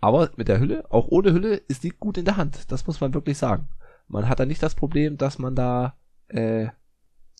[0.00, 2.70] Aber mit der Hülle, auch ohne Hülle, ist die gut in der Hand.
[2.72, 3.68] Das muss man wirklich sagen.
[4.06, 5.96] Man hat da nicht das Problem, dass man da
[6.28, 6.68] äh,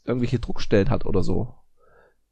[0.05, 1.55] irgendwelche Druckstellen hat oder so.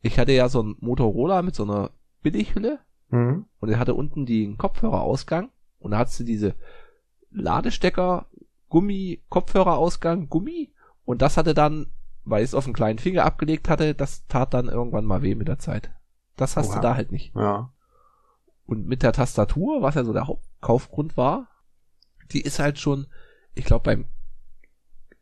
[0.02, 1.90] Ich hatte ja so ein Motorola mit so einer
[2.22, 3.46] Billighülle Hm.
[3.60, 6.56] und er hatte unten den Kopfhörerausgang und da hattest du diese
[7.30, 8.26] Ladestecker,
[8.68, 10.72] Gummi, Kopfhörerausgang, Gummi
[11.04, 11.86] und das hatte dann,
[12.26, 15.34] weil ich es auf den kleinen Finger abgelegt hatte, das tat dann irgendwann mal weh
[15.34, 15.90] mit der Zeit.
[16.36, 16.76] Das hast Oha.
[16.76, 17.34] du da halt nicht.
[17.34, 17.72] Ja.
[18.66, 21.48] Und mit der Tastatur, was ja so der Hauptkaufgrund war,
[22.32, 23.06] die ist halt schon,
[23.54, 24.04] ich glaube beim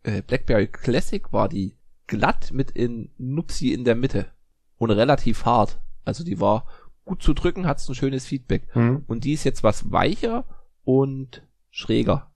[0.03, 4.27] äh, BlackBerry Classic war die glatt mit in Nupsi in der Mitte
[4.79, 5.81] und relativ hart.
[6.05, 6.67] Also die war
[7.05, 8.67] gut zu drücken, hat ein schönes Feedback.
[8.73, 9.05] Hm.
[9.07, 10.45] Und die ist jetzt was weicher
[10.85, 12.34] und schräger.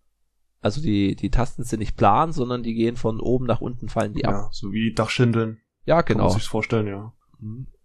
[0.61, 4.12] Also die, die Tasten sind nicht plan, sondern die gehen von oben nach unten, fallen
[4.12, 4.33] die ab.
[4.33, 5.59] Ja, so wie Dachschindeln.
[5.85, 6.29] Ja, Kann genau.
[6.29, 7.12] man sich's vorstellen, ja.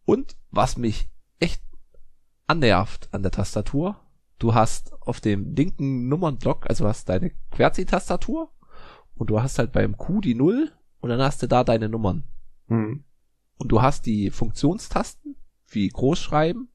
[0.06, 1.10] Und was mich
[1.40, 1.62] echt
[2.48, 4.00] annervt an der Tastatur,
[4.40, 8.52] du hast auf dem linken Nummernblock, also hast deine QWERTY-Tastatur
[9.16, 12.24] und du hast halt beim Q die Null und dann hast du da deine Nummern.
[12.68, 13.04] Hm.
[13.58, 15.36] Und du hast die Funktionstasten,
[15.68, 16.70] wie Großschreiben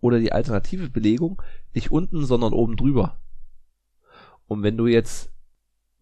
[0.00, 1.40] oder die alternative Belegung,
[1.72, 3.19] nicht unten, sondern oben drüber.
[4.50, 5.30] Und wenn du jetzt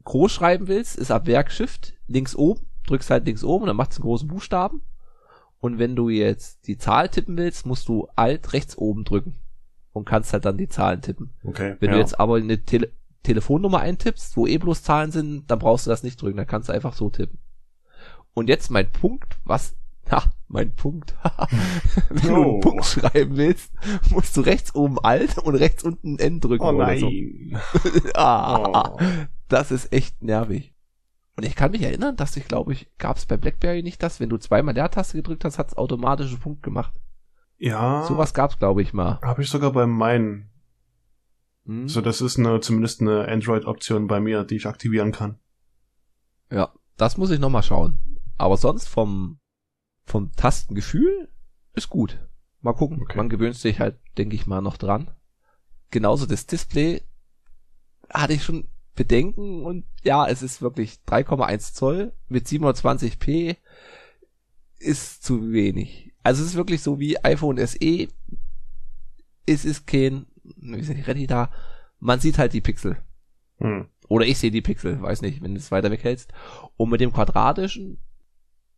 [0.04, 3.76] groß schreiben willst, ist ab Werk Shift links oben, drückst halt links oben und dann
[3.76, 4.80] macht es einen großen Buchstaben.
[5.61, 9.34] Und wenn du jetzt die Zahl tippen willst, musst du Alt rechts oben drücken
[9.92, 11.34] und kannst halt dann die Zahlen tippen.
[11.44, 11.76] Okay.
[11.80, 11.96] Wenn ja.
[11.96, 12.90] du jetzt aber eine Tele
[13.22, 16.70] Telefonnummer eintippst, wo eh bloß Zahlen sind, dann brauchst du das nicht drücken, dann kannst
[16.70, 17.38] du einfach so tippen.
[18.32, 19.76] Und jetzt mein Punkt, was,
[20.11, 21.14] ha, mein Punkt,
[22.11, 22.61] wenn du einen.
[22.61, 23.73] Punkt schreiben willst,
[24.11, 26.99] musst du rechts oben Alt und rechts unten N drücken Oh nein.
[27.01, 27.11] so.
[28.14, 28.99] ah, Oh.
[29.49, 30.75] das ist echt nervig.
[31.37, 34.18] Und ich kann mich erinnern, dass ich glaube ich, gab es bei BlackBerry nicht das,
[34.18, 36.92] wenn du zweimal Leertaste gedrückt hast, hat es automatisch einen Punkt gemacht.
[37.59, 38.05] Ja.
[38.05, 39.21] Sowas gab es glaube ich mal.
[39.23, 40.51] Habe ich sogar bei meinen.
[41.66, 41.88] Hm?
[41.88, 45.38] So, das ist eine, zumindest eine Android-Option bei mir, die ich aktivieren kann.
[46.51, 47.99] Ja, das muss ich noch mal schauen.
[48.38, 49.38] Aber sonst vom,
[50.09, 51.29] vom Tastengefühl
[51.75, 52.18] ist gut.
[52.61, 53.01] Mal gucken.
[53.03, 53.16] Okay.
[53.16, 55.11] Man gewöhnt sich halt, denke ich mal, noch dran.
[55.90, 57.03] Genauso das Display
[58.11, 63.57] hatte ich schon Bedenken und ja, es ist wirklich 3,1 Zoll mit 720p
[64.81, 66.12] ist zu wenig.
[66.23, 68.09] Also es ist wirklich so wie iPhone SE.
[69.47, 71.51] Es ist kein, wie ist nicht Retina.
[72.01, 73.01] Man sieht halt die Pixel.
[73.59, 73.88] Hm.
[74.09, 76.33] Oder ich sehe die Pixel, weiß nicht, wenn du es weiter weghältst.
[76.77, 77.99] Und mit dem quadratischen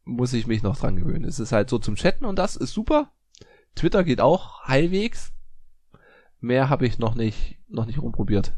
[0.04, 1.24] muss ich mich noch dran gewöhnen.
[1.24, 3.12] Es ist halt so zum Chatten und das ist super.
[3.74, 5.32] Twitter geht auch halbwegs.
[6.40, 8.54] Mehr habe ich noch nicht, noch nicht rumprobiert.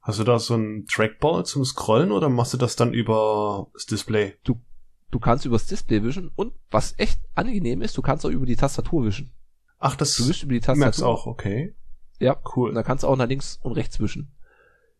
[0.00, 3.86] Hast du da so ein Trackball zum Scrollen oder machst du das dann über das
[3.86, 4.34] Display?
[4.44, 4.60] Du,
[5.10, 8.56] du kannst übers Display wischen und was echt angenehm ist, du kannst auch über die
[8.56, 9.32] Tastatur wischen.
[9.78, 11.08] Ach, das Du wischst über die merkst Tastatur.
[11.08, 11.74] auch, okay.
[12.20, 12.74] Ja, Und Cool.
[12.74, 14.30] da kannst du auch nach links und rechts wischen.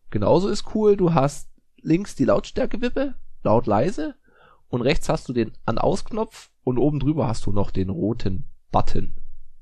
[0.09, 4.15] Genauso ist cool, du hast links die Lautstärkewippe, laut leise,
[4.75, 9.15] und rechts hast du den An-Aus-Knopf und oben drüber hast du noch den roten Button.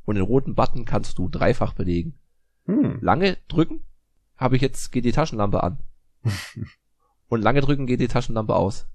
[0.06, 2.18] Und den roten Button kannst du dreifach belegen.
[2.66, 2.98] Hm.
[3.00, 3.82] Lange drücken,
[4.38, 5.78] habe ich jetzt, geht die Taschenlampe an.
[7.30, 8.88] und lange drücken geht die Taschenlampe aus.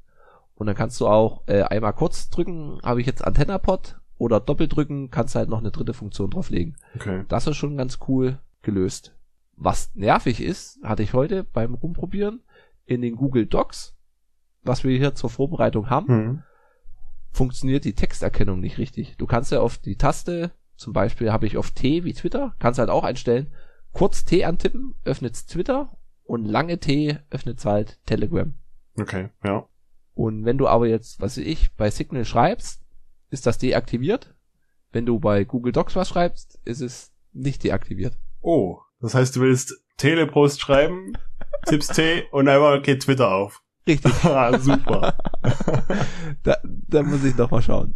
[0.57, 4.75] Und dann kannst du auch äh, einmal kurz drücken, habe ich jetzt Antennapod, oder doppelt
[4.75, 6.77] drücken, kannst halt noch eine dritte Funktion drauflegen.
[6.97, 7.25] Okay.
[7.29, 9.15] Das ist schon ganz cool gelöst.
[9.55, 12.43] Was nervig ist, hatte ich heute beim Rumprobieren
[12.85, 13.97] in den Google Docs,
[14.69, 16.43] was wir hier zur Vorbereitung haben, Hm.
[17.33, 19.17] funktioniert die Texterkennung nicht richtig.
[19.17, 22.79] Du kannst ja auf die Taste, zum Beispiel habe ich auf T wie Twitter, kannst
[22.79, 23.53] halt auch einstellen,
[23.93, 28.55] kurz T antippen, öffnet's Twitter und lange T öffnet's halt Telegram.
[28.99, 29.67] Okay, ja.
[30.15, 32.83] Und wenn du aber jetzt, was weiß ich, bei Signal schreibst,
[33.31, 34.35] ist das deaktiviert.
[34.91, 38.19] Wenn du bei Google Docs was schreibst, ist es nicht deaktiviert.
[38.41, 41.13] Oh, das heißt, du willst Telepost schreiben,
[41.67, 43.63] tippst T und einmal geht Twitter auf.
[43.89, 44.13] Richtig.
[44.25, 45.17] ah, super.
[46.43, 47.95] da, da muss ich noch mal schauen.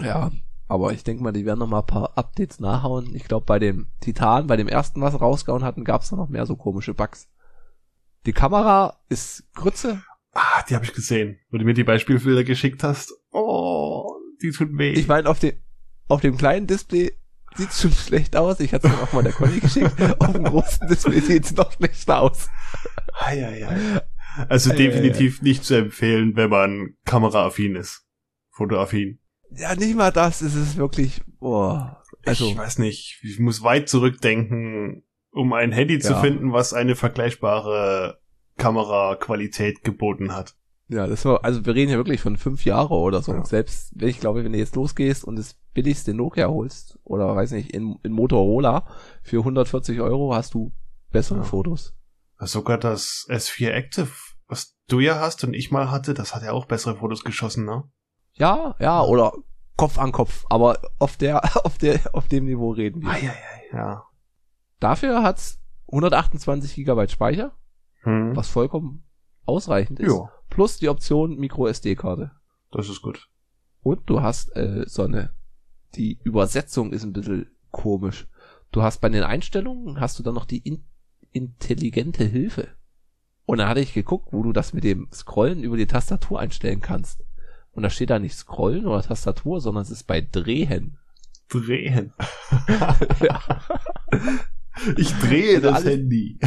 [0.00, 0.30] Ja,
[0.68, 3.14] aber ich denke mal, die werden noch mal ein paar Updates nachhauen.
[3.14, 6.28] Ich glaube, bei dem Titan, bei dem ersten, was rausgehauen hatten, gab es da noch
[6.28, 7.28] mehr so komische Bugs.
[8.26, 10.02] Die Kamera ist Grütze.
[10.32, 13.12] Ah, die habe ich gesehen, wo du mir die Beispielbilder geschickt hast.
[13.32, 14.92] Oh, die tut weh.
[14.92, 15.54] Ich meine, auf dem,
[16.08, 17.16] auf dem kleinen Display
[17.56, 18.60] sieht's schon schlecht aus.
[18.60, 19.92] Ich hatte es auch mal der Conny geschickt.
[20.20, 22.48] auf dem großen Display sieht's noch schlechter aus.
[23.14, 24.02] Ei, ei, ei.
[24.48, 28.06] Also Ei, ei, definitiv nicht zu empfehlen, wenn man kameraaffin ist.
[28.50, 29.18] Fotoaffin.
[29.50, 30.40] Ja, nicht mal das.
[30.42, 32.02] Es ist wirklich, boah.
[32.24, 36.20] Also, ich weiß nicht, ich muss weit zurückdenken, um ein Handy zu Ja.
[36.20, 38.18] finden, was eine vergleichbare
[38.56, 40.54] Kameraqualität geboten hat.
[40.88, 43.32] Ja, das war, also wir reden hier wirklich von fünf Jahre oder so.
[43.32, 43.44] Ja.
[43.44, 47.50] Selbst wenn ich glaube, wenn du jetzt losgehst und das billigste Nokia holst oder weiß
[47.52, 48.86] nicht, in, in Motorola
[49.22, 50.72] für 140 Euro hast du
[51.10, 51.44] bessere Ja.
[51.44, 51.94] Fotos.
[52.38, 54.08] Sogar das S4 Active,
[54.88, 57.84] du ja hast und ich mal hatte, das hat ja auch bessere Fotos geschossen, ne?
[58.34, 59.32] Ja, ja, oder
[59.76, 63.10] Kopf an Kopf, aber auf der, auf der, auf dem Niveau reden wir.
[63.10, 63.34] Eieiei,
[63.72, 64.04] ja.
[64.80, 67.52] Dafür hat's 128 Gigabyte Speicher,
[68.02, 68.36] Hm.
[68.36, 69.04] was vollkommen
[69.46, 70.12] ausreichend ist.
[70.12, 72.30] Ja, Plus die Option Micro SD-Karte.
[72.70, 73.28] das ist gut.
[73.82, 75.30] Und du hast äh, so eine,
[75.94, 78.26] die Übersetzung ist ein bisschen komisch.
[78.72, 80.84] Du hast bei den Einstellungen, hast du dann noch die in,
[81.32, 82.68] intelligente Hilfe.
[83.46, 86.80] Und da hatte ich geguckt, wo du das mit dem Scrollen über die Tastatur einstellen
[86.80, 87.22] kannst.
[87.72, 90.98] Und da steht da nicht Scrollen oder Tastatur, sondern es ist bei Drehen.
[91.48, 92.12] Drehen.
[93.22, 93.40] ja.
[94.96, 96.38] Ich drehe Also das alles- Handy.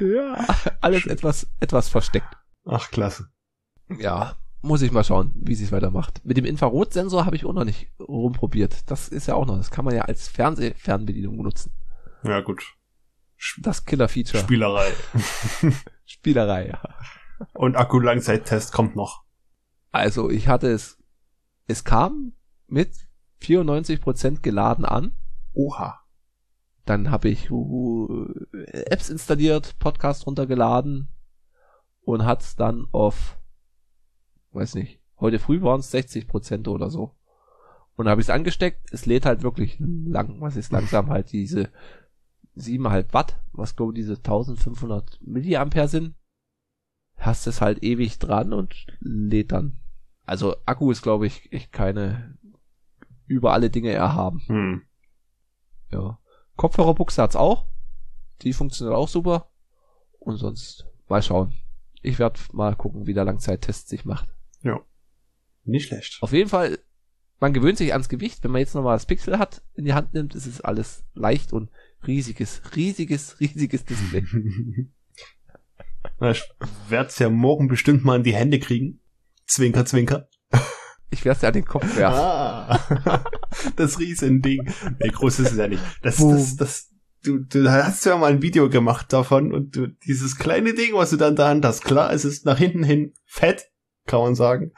[0.00, 0.44] ja.
[0.80, 2.36] Alles etwas, etwas versteckt.
[2.66, 3.28] Ach, klasse.
[3.98, 6.20] Ja, muss ich mal schauen, wie sie es weitermacht.
[6.24, 8.90] Mit dem Infrarotsensor habe ich auch noch nicht rumprobiert.
[8.90, 11.72] Das ist ja auch noch, das kann man ja als Fernsehfernbedienung benutzen.
[12.24, 12.74] Ja, gut.
[13.58, 14.42] Das Killer-Feature.
[14.42, 14.92] Spielerei.
[16.04, 16.82] Spielerei, ja.
[17.54, 19.24] Und Akku-Langzeittest kommt noch.
[19.90, 20.98] Also ich hatte es,
[21.66, 22.32] es kam
[22.66, 22.90] mit
[23.42, 25.12] 94% geladen an.
[25.52, 26.00] Oha.
[26.84, 28.26] Dann habe ich uh,
[28.72, 31.08] Apps installiert, Podcast runtergeladen
[32.00, 33.38] und hat's dann auf,
[34.52, 37.14] weiß nicht, heute früh waren es 60% oder so.
[37.94, 41.32] Und dann habe ich es angesteckt, es lädt halt wirklich lang, was ist langsam halt
[41.32, 41.70] diese
[42.58, 46.14] 7,5 Watt, was glaube ich diese 1500 Milliampere sind.
[47.16, 49.78] Hast es halt ewig dran und lädt dann.
[50.24, 52.38] Also Akku ist glaube ich echt keine
[53.26, 54.42] über alle Dinge erhaben.
[54.46, 54.82] Hm.
[55.90, 56.18] Ja.
[56.56, 57.66] Kopfhörerbuchse hat's auch.
[58.42, 59.50] Die funktioniert auch super.
[60.18, 61.54] Und sonst mal schauen.
[62.02, 64.28] Ich werde mal gucken, wie der Langzeittest sich macht.
[65.68, 66.18] Nicht schlecht.
[66.22, 66.78] Auf jeden Fall,
[67.40, 68.42] man gewöhnt sich ans Gewicht.
[68.42, 71.52] Wenn man jetzt nochmal das Pixel hat, in die Hand nimmt, ist es alles leicht
[71.52, 71.70] und
[72.06, 74.24] riesiges, riesiges, riesiges Display.
[76.20, 76.42] Na, ich
[76.88, 79.00] werd's ja morgen bestimmt mal in die Hände kriegen.
[79.46, 80.28] Zwinker, zwinker.
[81.10, 82.18] Ich werde es dir an den Kopf werfen.
[82.18, 83.24] Ah,
[83.76, 84.70] das Riesending.
[84.98, 85.82] Nee, groß ist es ja nicht.
[86.02, 86.90] Das, das, das,
[87.24, 91.10] du, du hast ja mal ein Video gemacht davon und du, dieses kleine Ding, was
[91.10, 93.70] du da in der Hand hast, klar, es ist nach hinten hin fett,
[94.06, 94.72] kann man sagen.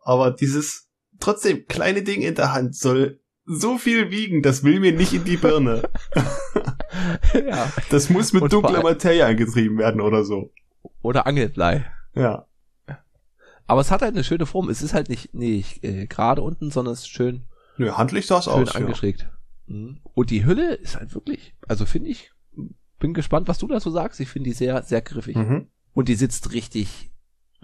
[0.00, 0.88] Aber dieses
[1.18, 5.24] trotzdem kleine Ding in der Hand soll so viel wiegen, das will mir nicht in
[5.24, 5.82] die Birne.
[7.34, 7.72] ja.
[7.90, 10.52] Das muss mit Und dunkler Materie angetrieben werden oder so.
[11.02, 11.84] Oder Angelblei.
[12.14, 12.46] Ja.
[13.66, 14.68] Aber es hat halt eine schöne Form.
[14.68, 17.44] Es ist halt nicht, nicht äh, gerade unten, sondern es ist schön,
[17.76, 18.74] Nö, handlich sah es schön aus.
[18.74, 18.80] Ja.
[18.80, 19.28] angeschrägt.
[19.66, 20.00] Mhm.
[20.14, 22.32] Und die Hülle ist halt wirklich, also finde ich,
[22.98, 24.20] bin gespannt, was du dazu sagst.
[24.20, 25.36] Ich finde die sehr, sehr griffig.
[25.36, 25.68] Mhm.
[25.92, 27.10] Und die sitzt richtig,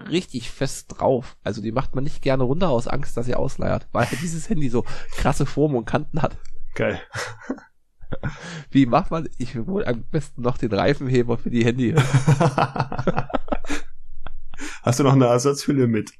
[0.09, 1.37] richtig fest drauf.
[1.43, 4.69] Also die macht man nicht gerne runter aus Angst, dass sie ausleiert, weil dieses Handy
[4.69, 4.85] so
[5.17, 6.37] krasse Formen und Kanten hat.
[6.75, 7.01] Geil.
[8.71, 11.95] Wie macht man, ich wohl am besten noch den Reifenheber für die Handy.
[14.83, 16.11] Hast du noch eine Ersatzhülle mit?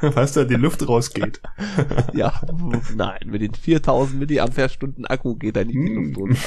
[0.00, 1.40] Falls da die Luft rausgeht.
[2.14, 2.40] ja,
[2.94, 6.40] nein, mit den 4000 Milliampere-Stunden Akku geht da nicht die Luft runter.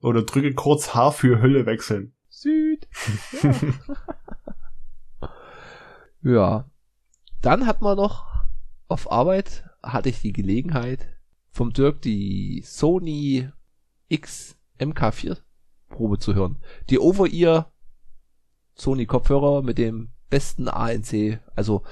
[0.00, 2.12] Oder drücke kurz H für Hülle wechseln.
[2.28, 2.86] Süd.
[3.42, 3.54] Ja.
[6.22, 6.68] Ja.
[7.40, 8.26] Dann hat man noch
[8.88, 11.06] auf Arbeit hatte ich die Gelegenheit
[11.50, 13.48] vom Dirk die Sony
[14.08, 15.38] X MK4
[15.88, 16.58] Probe zu hören.
[16.90, 17.72] Die Over-Ear
[18.74, 21.82] Sony Kopfhörer mit dem besten ANC, also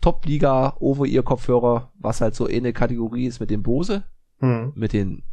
[0.00, 4.04] Top-Liga Over-Ear-Kopfhörer, was halt so eine Kategorie ist mit dem Bose,
[4.38, 4.72] Hm.
[4.76, 5.24] mit den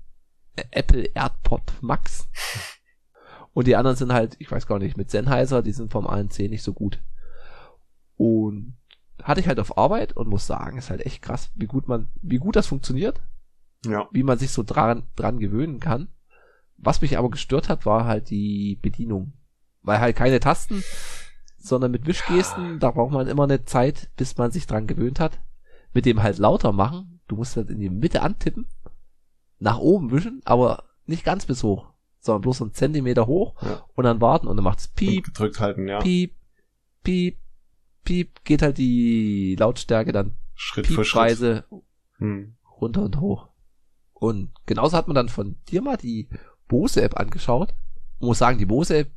[0.71, 2.27] Apple AirPod Max.
[3.53, 6.39] Und die anderen sind halt, ich weiß gar nicht, mit Sennheiser, die sind vom ANC
[6.39, 6.99] nicht so gut.
[8.17, 8.75] Und
[9.21, 12.07] hatte ich halt auf Arbeit und muss sagen, ist halt echt krass, wie gut man,
[12.21, 13.21] wie gut das funktioniert,
[13.85, 14.07] Ja.
[14.11, 16.09] wie man sich so dran, dran gewöhnen kann.
[16.77, 19.33] Was mich aber gestört hat, war halt die Bedienung.
[19.81, 20.83] Weil halt keine Tasten,
[21.57, 25.39] sondern mit Wischgesten, da braucht man immer eine Zeit, bis man sich dran gewöhnt hat.
[25.93, 28.67] Mit dem halt lauter machen, du musst halt in die Mitte antippen,
[29.59, 31.87] nach oben wischen, aber nicht ganz bis hoch,
[32.19, 33.85] sondern bloß einen Zentimeter hoch Ja.
[33.95, 35.99] und dann warten und dann macht's Und piep, gedrückt halten, ja.
[35.99, 36.35] piep,
[37.03, 37.37] piep,
[38.05, 41.65] piep, geht halt die Lautstärke dann Schritt für Schritt.
[42.17, 42.55] Hm.
[42.79, 43.49] runter und hoch.
[44.13, 46.29] Und genauso hat man dann von dir mal die
[46.69, 47.73] Bose-App angeschaut.
[48.19, 49.11] Ich muss sagen, die Bose-App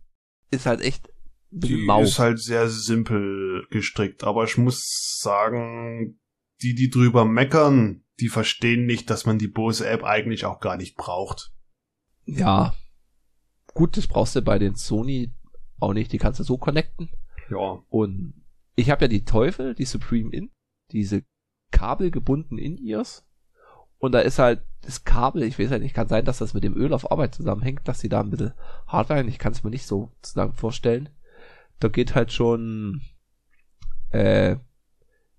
[0.50, 1.08] ist halt echt
[1.50, 2.02] Die mau.
[2.02, 6.18] ist halt sehr simpel gestrickt, aber ich muss sagen,
[6.60, 10.96] die, die drüber meckern, die verstehen nicht, dass man die Bose-App eigentlich auch gar nicht
[10.96, 11.52] braucht.
[12.26, 12.74] ja.
[13.74, 15.30] Gut, das brauchst du bei den Sony
[15.78, 16.10] auch nicht.
[16.12, 17.10] Die kannst du so connecten.
[17.48, 17.80] Ja.
[17.90, 18.34] Und
[18.78, 20.50] ich habe ja die Teufel, die Supreme In,
[20.92, 21.24] diese
[21.72, 23.26] kabelgebundenen In-Ears.
[23.98, 26.62] Und da ist halt das Kabel, ich weiß ja nicht, kann sein, dass das mit
[26.62, 28.52] dem Öl auf Arbeit zusammenhängt, dass sie da ein bisschen
[28.86, 29.26] hart werden.
[29.26, 31.08] Ich kann es mir nicht so zusammen vorstellen.
[31.80, 33.00] Da geht halt schon
[34.10, 34.56] äh,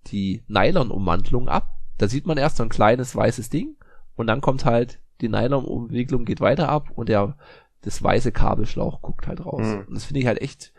[0.08, 1.80] die Nylon-Ummantelung ab.
[1.98, 3.78] Da sieht man erst so ein kleines weißes Ding
[4.16, 7.38] und dann kommt halt die Nylon-Umwicklung geht weiter ab und der
[7.82, 9.66] das weiße Kabelschlauch guckt halt raus.
[9.66, 9.86] Mhm.
[9.88, 10.74] Und das finde ich halt echt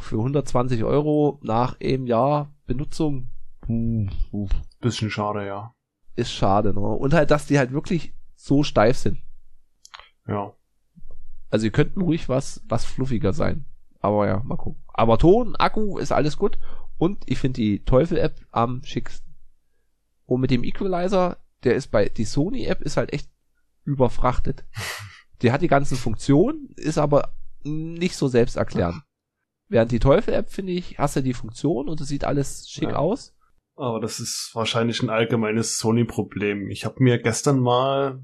[0.00, 3.28] für 120 Euro nach einem Jahr Benutzung
[3.60, 4.48] puh, puh,
[4.80, 5.74] Bisschen schade, ja.
[6.16, 6.72] ist schade.
[6.72, 6.80] Ne?
[6.80, 9.18] Und halt, dass die halt wirklich so steif sind.
[10.26, 10.52] Ja.
[11.50, 13.66] Also die könnten ruhig was, was fluffiger sein.
[14.00, 14.82] Aber ja, mal gucken.
[14.88, 16.58] Aber Ton, Akku ist alles gut.
[16.98, 19.34] Und ich finde die Teufel-App am schicksten.
[20.26, 23.30] Und mit dem Equalizer, der ist bei, die Sony-App ist halt echt
[23.84, 24.64] überfrachtet.
[25.42, 27.34] Die hat die ganzen Funktionen, ist aber
[27.64, 29.02] nicht so selbsterklärend.
[29.72, 32.96] Während die Teufel-App, finde ich, hast du die Funktion und es sieht alles schick Ja.
[32.96, 33.34] aus.
[33.74, 36.68] Aber das ist wahrscheinlich ein allgemeines Sony-Problem.
[36.68, 38.22] Ich habe mir gestern mal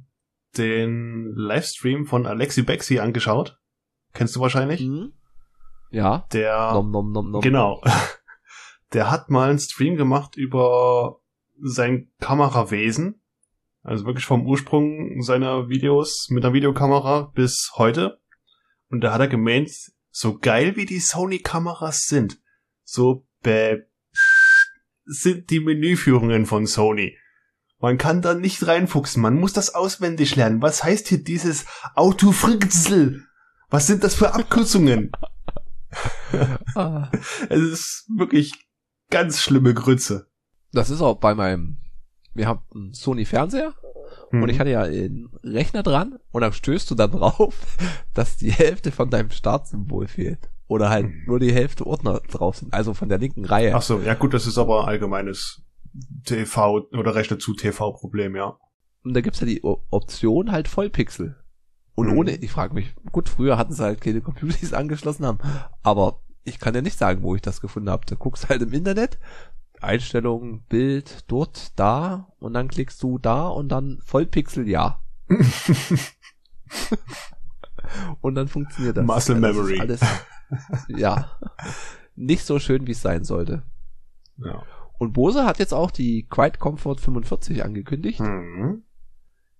[0.58, 3.58] den Livestream von Alexi Bexi angeschaut.
[4.12, 4.82] Kennst du wahrscheinlich?
[4.82, 5.14] Mhm.
[5.90, 6.26] Ja.
[6.34, 7.40] Der Nom, nom, nom, nom.
[7.40, 7.82] Genau.
[8.92, 11.20] Der hat mal einen Stream gemacht über
[11.58, 13.22] sein Kamerawesen.
[13.82, 18.20] Also wirklich vom Ursprung seiner Videos mit einer Videokamera bis heute.
[18.90, 19.70] Und da hat er gemeint,
[20.18, 22.40] so geil wie die Sony-Kameras sind,
[22.82, 23.84] so bäh
[25.04, 27.16] sind die Menüführungen von Sony.
[27.78, 30.60] Man kann da nicht reinfuchsen, man muss das auswendig lernen.
[30.60, 33.26] Was heißt hier dieses Autofrickzel?
[33.70, 35.12] Was sind das für Abkürzungen?
[36.74, 37.12] Ah.
[37.48, 38.52] Es ist wirklich
[39.10, 40.28] ganz schlimme Grütze.
[40.72, 41.78] Das ist auch bei meinem,
[42.38, 43.74] wir haben einen Sony Fernseher
[44.30, 44.42] Mhm.
[44.42, 47.76] und ich hatte ja einen Rechner dran und dann stößt du dann drauf,
[48.14, 50.50] dass die Hälfte von deinem Startsymbol fehlt.
[50.66, 51.22] Oder halt Mhm.
[51.26, 53.74] nur die Hälfte Ordner drauf sind, also von der linken Reihe.
[53.74, 55.62] Ach so, ja gut, das ist aber allgemeines
[56.24, 58.56] TV oder Rechner zu TV-Problem, ja.
[59.04, 61.36] Und da gibt's ja die O- Option halt Vollpixel.
[61.94, 62.18] Und Mhm.
[62.18, 65.38] ohne, ich frage mich, gut, früher hatten sie halt keine Computer, die es angeschlossen haben,
[65.82, 68.06] aber ich kann ja nicht sagen, wo ich das gefunden habe.
[68.06, 69.18] Du guckst halt im Internet,
[69.80, 75.00] Einstellungen, Bild, dort, da, und dann klickst du da und dann Vollpixel, ja.
[78.20, 79.04] und dann funktioniert das.
[79.04, 79.80] Muscle das Memory.
[79.80, 80.00] Alles,
[80.88, 81.30] ja.
[82.16, 83.62] Nicht so schön, wie es sein sollte.
[84.38, 84.62] ja.
[84.98, 88.82] Und Bose hat jetzt auch die Quiet Comfort 45 angekündigt Mhm.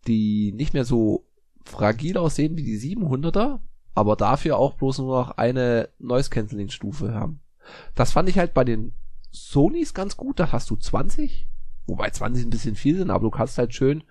[0.09, 1.27] die nicht mehr so
[1.65, 3.61] fragil aussehen wie die 700er,
[3.95, 7.39] aber dafür auch bloß nur noch eine Noise Cancelling Stufe haben.
[7.95, 8.95] Das fand ich halt bei den
[9.31, 11.49] Sonys ganz gut, da hast du 20,
[11.87, 14.05] wobei 20 ein bisschen viel sind, aber du kannst halt schön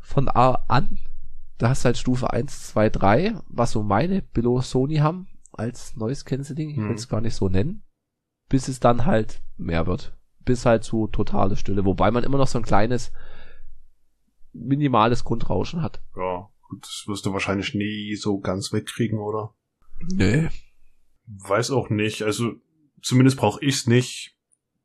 [0.00, 0.98] von A an
[1.58, 5.96] Da hast du halt Stufe 1, 2, 3, was so meine Below Sony haben als
[5.96, 6.68] Noise Cancelling.
[6.68, 6.88] Ich Mhm.
[6.90, 7.82] will es gar nicht so nennen.
[8.50, 10.14] Bis es dann halt mehr wird.
[10.44, 11.86] Bis halt zu totale Stille.
[11.86, 13.10] Wobei man immer noch so ein kleines,
[14.52, 16.02] minimales Grundrauschen hat.
[16.14, 19.54] Ja, gut, das wirst du wahrscheinlich nie so ganz wegkriegen, oder?
[20.12, 20.50] Nee.
[21.26, 22.20] Weiß auch nicht.
[22.22, 22.52] Also
[23.06, 24.36] zumindest brauche ich's nicht.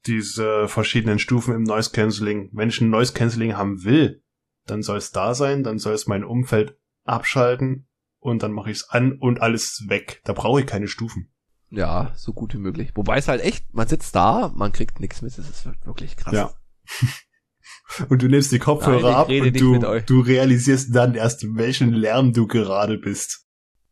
[0.05, 2.49] Diese verschiedenen Stufen im Noise Cancelling.
[2.53, 4.23] Wenn ich ein Noise Cancelling haben will,
[4.65, 7.87] dann soll es da sein, dann soll es mein Umfeld abschalten
[8.19, 10.21] und dann mache ich's an und alles weg.
[10.23, 11.31] Da brauche ich keine Stufen.
[11.69, 12.91] Ja, so gut wie möglich.
[12.95, 15.37] Wobei es halt echt, man sitzt da, man kriegt nichts mit.
[15.37, 16.33] Das ist wirklich krass.
[16.33, 16.53] Ja.
[18.09, 21.91] Und du nimmst die Kopfhörer Nein, ich ab und du, du realisierst dann erst, welchen
[21.91, 23.45] Lärm du gerade bist.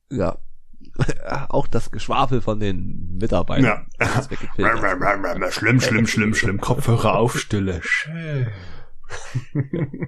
[0.10, 0.40] Ja.
[1.50, 3.86] Auch das Geschwafel von den Mitarbeitern.
[4.00, 4.22] Ja.
[5.52, 6.62] Schlimm, schlimm, schlimm, schlimm.
[6.62, 7.82] Kopfhörer auf, Stille.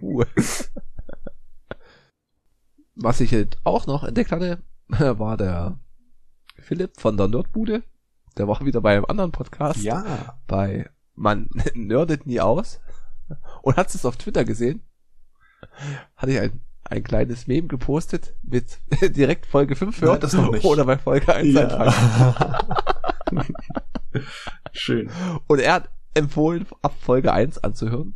[0.01, 0.27] Ruhe.
[2.95, 5.79] Was ich halt auch noch entdeckt hatte, war der
[6.59, 7.83] Philipp von der Nerdbude.
[8.37, 9.81] Der war wieder bei einem anderen Podcast.
[9.81, 10.39] Ja.
[10.47, 12.79] Bei Man nerdet nie aus.
[13.61, 14.81] Und hat es auf Twitter gesehen.
[16.15, 16.61] Hatte ich ein,
[16.91, 18.79] ein kleines Meme gepostet mit
[19.15, 20.11] direkt Folge 5 hören.
[20.13, 20.65] Nein, das noch nicht.
[20.65, 21.93] Oder bei Folge 1 anfangen.
[23.31, 23.45] Ja.
[24.73, 25.09] Schön.
[25.47, 28.13] Und er hat empfohlen, ab Folge 1 anzuhören.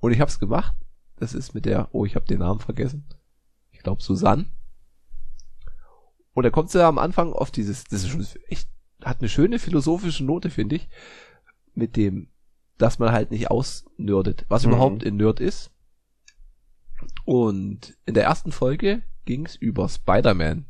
[0.00, 0.74] Und ich hab's gemacht.
[1.18, 3.06] Das ist mit der, oh, ich habe den Namen vergessen.
[3.70, 4.46] Ich glaube Susanne.
[6.32, 8.68] Und da kommt sie ja am Anfang auf dieses, das ist schon echt,
[9.02, 10.88] hat eine schöne philosophische Note, finde ich.
[11.74, 12.28] Mit dem,
[12.78, 14.72] dass man halt nicht ausnördet, was Mhm.
[14.72, 15.70] überhaupt ein Nerd ist.
[17.26, 20.64] Und in der ersten Folge ging's über Spider-Man,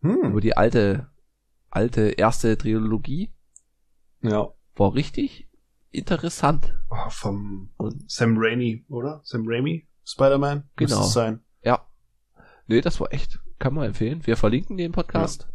[0.00, 0.40] über Hm.
[0.40, 1.08] die alte,
[1.70, 3.30] alte erste Trilogie.
[4.22, 4.48] Ja.
[4.74, 5.48] War richtig
[5.90, 6.74] interessant.
[6.88, 9.20] Ah, Vom Und Sam Raimi, oder?
[9.24, 9.86] Sam Raimi?
[10.04, 10.68] Spider-Man?
[10.76, 11.02] Genau.
[11.02, 11.40] es sein.
[11.62, 11.86] Ja.
[12.66, 14.26] Nee, das war echt, kann man empfehlen.
[14.26, 15.46] Wir verlinken den Podcast.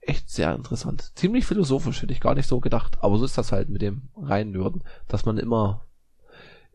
[0.00, 1.12] Echt sehr interessant.
[1.14, 2.98] Ziemlich philosophisch, hätte ich gar nicht so gedacht.
[3.00, 5.86] Aber so ist das halt mit dem reinen Nörden, dass man immer,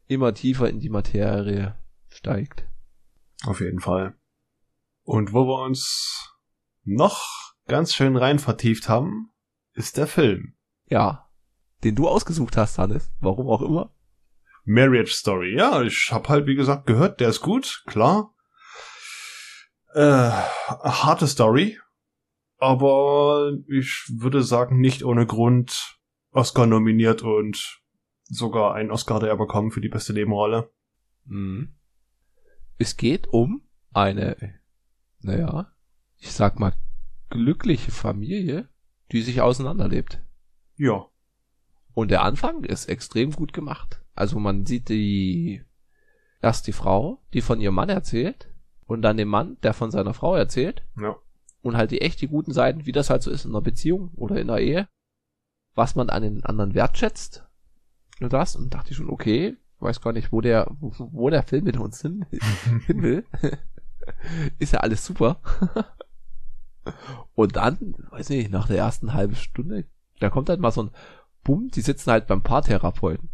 [0.07, 1.75] immer tiefer in die Materie
[2.15, 2.65] steigt.
[3.45, 4.15] Auf jeden Fall.
[5.03, 6.33] Und wo wir uns
[6.83, 9.31] noch ganz schön rein vertieft haben,
[9.73, 10.55] ist der Film.
[10.87, 11.29] Ja.
[11.83, 13.11] Den du ausgesucht hast, Hannes.
[13.19, 13.93] Warum auch immer.
[14.63, 15.55] Marriage Story.
[15.55, 18.33] Ja, ich hab halt, wie gesagt, gehört, der ist gut, klar.
[19.93, 21.79] Äh, harte Story.
[22.57, 25.99] Aber ich würde sagen, nicht ohne Grund
[26.31, 27.81] Oscar nominiert und
[28.23, 30.71] sogar einen Oscar hat er bekommen für die beste Nebenrolle.
[31.25, 31.75] Mhm.
[32.77, 33.61] Es geht um
[33.93, 34.35] eine,
[35.21, 35.71] naja,
[36.17, 36.73] ich sag mal,
[37.29, 38.67] glückliche Familie,
[39.11, 40.21] die sich auseinanderlebt.
[40.77, 41.05] Ja.
[41.93, 44.01] Und der Anfang ist extrem gut gemacht.
[44.15, 45.63] Also man sieht die,
[46.41, 48.49] erst die Frau, die von ihrem Mann erzählt,
[48.87, 51.15] und dann den Mann, der von seiner Frau erzählt, Ja.
[51.61, 54.09] und halt die echt die guten Seiten, wie das halt so ist in einer Beziehung
[54.15, 54.87] oder in einer Ehe,
[55.73, 57.45] was man an den anderen wertschätzt.
[58.21, 61.43] Und das, und dachte ich schon, okay, weiß gar nicht, wo der, wo, wo der
[61.43, 62.25] Film mit uns hin,
[62.85, 63.25] hin will.
[64.59, 65.39] ist ja alles super.
[67.35, 69.85] und dann, weiß nicht, nach der ersten halben Stunde,
[70.19, 70.91] da kommt halt mal so ein
[71.43, 73.29] Bumm, die sitzen halt beim Paartherapeuten.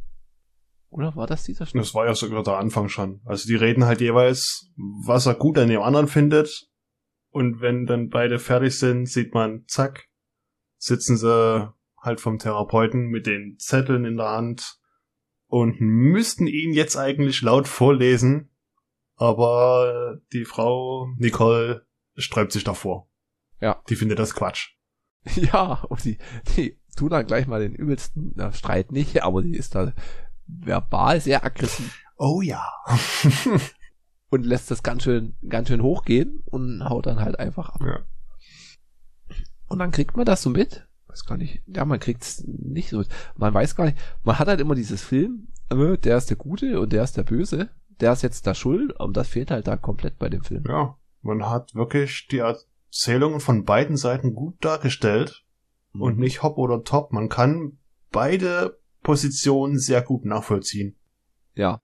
[0.90, 1.84] Oder war das dieser Schnitt?
[1.84, 3.22] Das war ja sogar der Anfang schon.
[3.24, 6.70] Also die reden halt jeweils, was er gut an dem anderen findet.
[7.30, 10.10] Und wenn dann beide fertig sind, sieht man, zack,
[10.78, 14.81] sitzen sie halt vom Therapeuten mit den Zetteln in der Hand
[15.52, 18.50] und müssten ihn jetzt eigentlich laut vorlesen.
[19.18, 21.86] Aber die Frau Nicole
[22.16, 23.10] sträubt sich davor.
[23.60, 23.84] Ja.
[23.90, 24.76] Die findet das Quatsch.
[25.36, 26.18] Ja, und die,
[26.56, 29.94] die tun dann gleich mal den übelsten, na, Streit nicht, aber die ist da
[30.48, 32.66] verbal sehr aggressiv Oh ja.
[34.30, 37.82] und lässt das ganz schön, ganz schön hochgehen und haut dann halt einfach ab.
[37.86, 38.00] Ja.
[39.68, 40.88] Und dann kriegt man das so mit.
[41.12, 41.62] Weiß gar nicht.
[41.68, 43.04] Ja, man kriegt's nicht so.
[43.36, 43.98] Man weiß gar nicht.
[44.24, 47.24] Man hat halt immer dieses Film, äh, der ist der Gute und der ist der
[47.24, 47.70] Böse.
[48.00, 50.64] Der ist jetzt der Schuld und das fehlt halt da komplett bei dem Film.
[50.68, 50.98] Ja.
[51.22, 55.44] Man hat wirklich die Erzählungen von beiden Seiten gut dargestellt.
[55.94, 56.22] und Mhm.
[56.22, 57.12] nicht hopp oder top.
[57.12, 57.78] Man kann
[58.14, 60.96] beide Positionen sehr gut nachvollziehen.
[61.54, 61.82] Ja.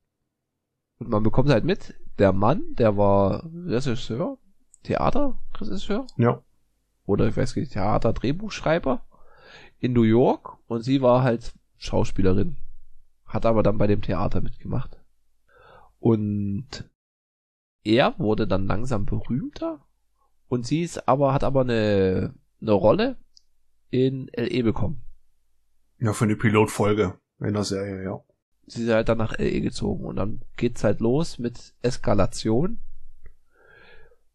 [0.99, 4.37] Und man bekommt halt mit, der Mann, der war Regisseur,
[4.83, 6.41] Theaterregisseur Ja.
[7.05, 9.05] oder ich weiß nicht, Theater, Drehbuchschreiber
[9.79, 12.57] in New York und sie war halt Schauspielerin.
[13.25, 14.99] Hat aber dann bei dem Theater mitgemacht.
[15.99, 16.89] Und
[17.83, 19.85] er wurde dann langsam berühmter
[20.47, 23.17] und sie ist aber, hat aber eine, eine Rolle
[23.89, 25.01] in LE bekommen.
[25.99, 28.21] Ja, für eine Pilotfolge in der Serie, ja.
[28.65, 32.79] sie ist halt dann nach LE gezogen und dann geht's halt los mit Eskalation.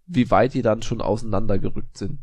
[0.06, 2.18] wie weit die dann schon auseinandergerückt sind.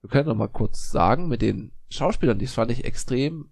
[0.00, 3.50] Wir können noch mal kurz sagen, mit den Schauspielern, die fand ich extrem,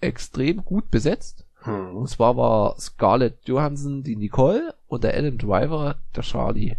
[0.00, 1.46] extrem gut besetzt.
[1.62, 1.96] Hm.
[1.96, 6.76] Und zwar war Scarlett Johansson die Nicole und der Adam Driver der Charlie.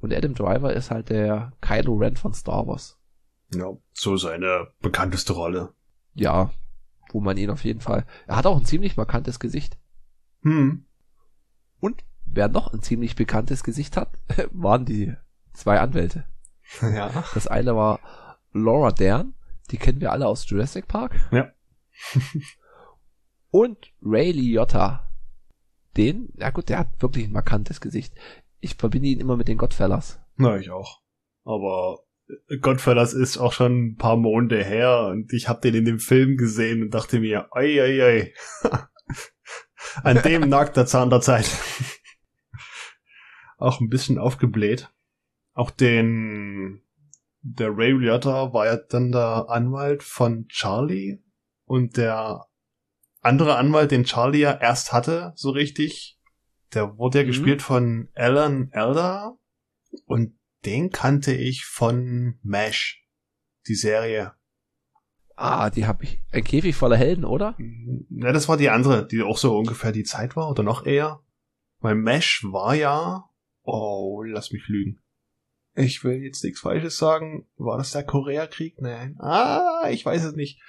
[0.00, 2.98] Und Adam Driver ist halt der Kylo Ren von Star Wars.
[3.54, 5.72] Ja, so seine bekannteste Rolle.
[6.14, 6.50] Ja,
[7.10, 8.06] wo man ihn auf jeden Fall.
[8.26, 9.78] Er hat auch ein ziemlich markantes Gesicht.
[10.42, 10.86] Hm.
[11.80, 14.10] Und wer noch ein ziemlich bekanntes Gesicht hat,
[14.52, 15.14] waren die
[15.52, 16.24] zwei Anwälte.
[16.80, 17.24] Ja.
[17.34, 18.00] Das eine war
[18.52, 19.34] Laura Dern,
[19.70, 21.14] die kennen wir alle aus Jurassic Park.
[21.30, 21.52] Ja.
[23.50, 25.08] Und Ray Liotta.
[25.96, 28.14] Den, ja gut, der hat wirklich ein markantes Gesicht.
[28.60, 30.20] Ich verbinde ihn immer mit den Godfellas.
[30.36, 31.02] Na, ich auch.
[31.44, 31.98] Aber
[32.60, 36.36] Godfellas ist auch schon ein paar Monde her und ich habe den in dem Film
[36.36, 38.34] gesehen und dachte mir, oi, oi, oi.
[40.02, 41.46] An dem nagt der Zahn der Zeit.
[43.58, 44.90] auch ein bisschen aufgebläht.
[45.54, 46.81] Auch den,
[47.42, 51.18] der Ray Liotta war ja dann der Anwalt von Charlie
[51.64, 52.46] und der
[53.20, 56.18] andere Anwalt, den Charlie ja erst hatte, so richtig,
[56.74, 57.28] der wurde ja Mhm.
[57.28, 59.36] gespielt von Alan Elder
[60.06, 63.04] und den kannte ich von MASH,
[63.66, 64.32] die Serie.
[65.34, 66.22] Ah, die habe ich.
[66.30, 67.56] Ein Käfig voller Helden, oder?
[68.10, 71.20] Ja, das war die andere, die auch so ungefähr die Zeit war oder noch eher.
[71.80, 73.24] Weil MASH war ja,
[73.62, 75.01] oh, lass mich lügen.
[75.74, 77.48] Ich will jetzt nichts Falsches sagen.
[77.56, 78.80] War das der Koreakrieg?
[78.80, 79.16] Nein.
[79.18, 80.60] Ah, ich weiß es nicht.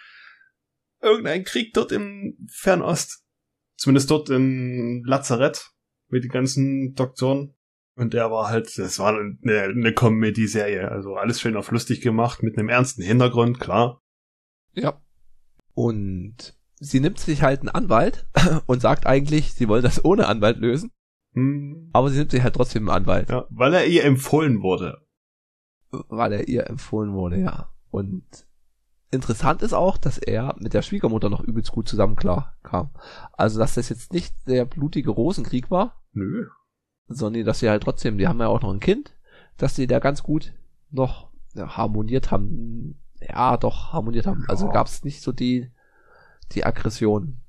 [1.01, 3.23] Irgendein Krieg dort im Fernost.
[3.75, 5.71] Zumindest dort im Lazarett
[6.07, 7.55] mit den ganzen Doktoren.
[7.95, 10.89] Und der war halt, das war eine, eine Comedy-Serie.
[10.89, 14.01] Also alles schön auf lustig gemacht, mit einem ernsten Hintergrund, klar.
[14.73, 15.01] Ja.
[15.73, 18.25] Und sie nimmt sich halt einen Anwalt
[18.65, 20.91] und sagt eigentlich, sie wollen das ohne Anwalt lösen.
[21.33, 21.89] Hm.
[21.93, 25.05] Aber sie nimmt sich halt trotzdem einen Anwalt, Ja, weil er ihr empfohlen wurde.
[25.91, 27.69] weil er ihr empfohlen wurde, ja.
[27.91, 28.23] Und
[29.11, 32.89] interessant ist auch, dass er mit der Schwiegermutter noch übelst gut zusammen klar kam.
[33.33, 36.47] Also, dass das jetzt nicht der blutige Rosenkrieg war, Nö.
[37.07, 39.15] sondern dass sie halt trotzdem, die haben ja auch noch ein Kind,
[39.57, 40.53] dass sie da ganz gut
[40.89, 42.99] noch harmoniert haben.
[43.21, 44.45] Ja, doch, harmoniert haben.
[44.47, 44.71] Also Ja.
[44.73, 45.71] gab es nicht so die,
[46.53, 47.39] die Aggression.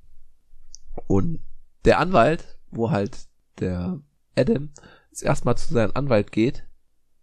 [1.07, 1.39] Und
[1.85, 3.27] der Anwalt, wo halt
[3.59, 3.99] der
[4.35, 4.69] Adam
[5.09, 6.67] jetzt erstmal zu seinem Anwalt geht,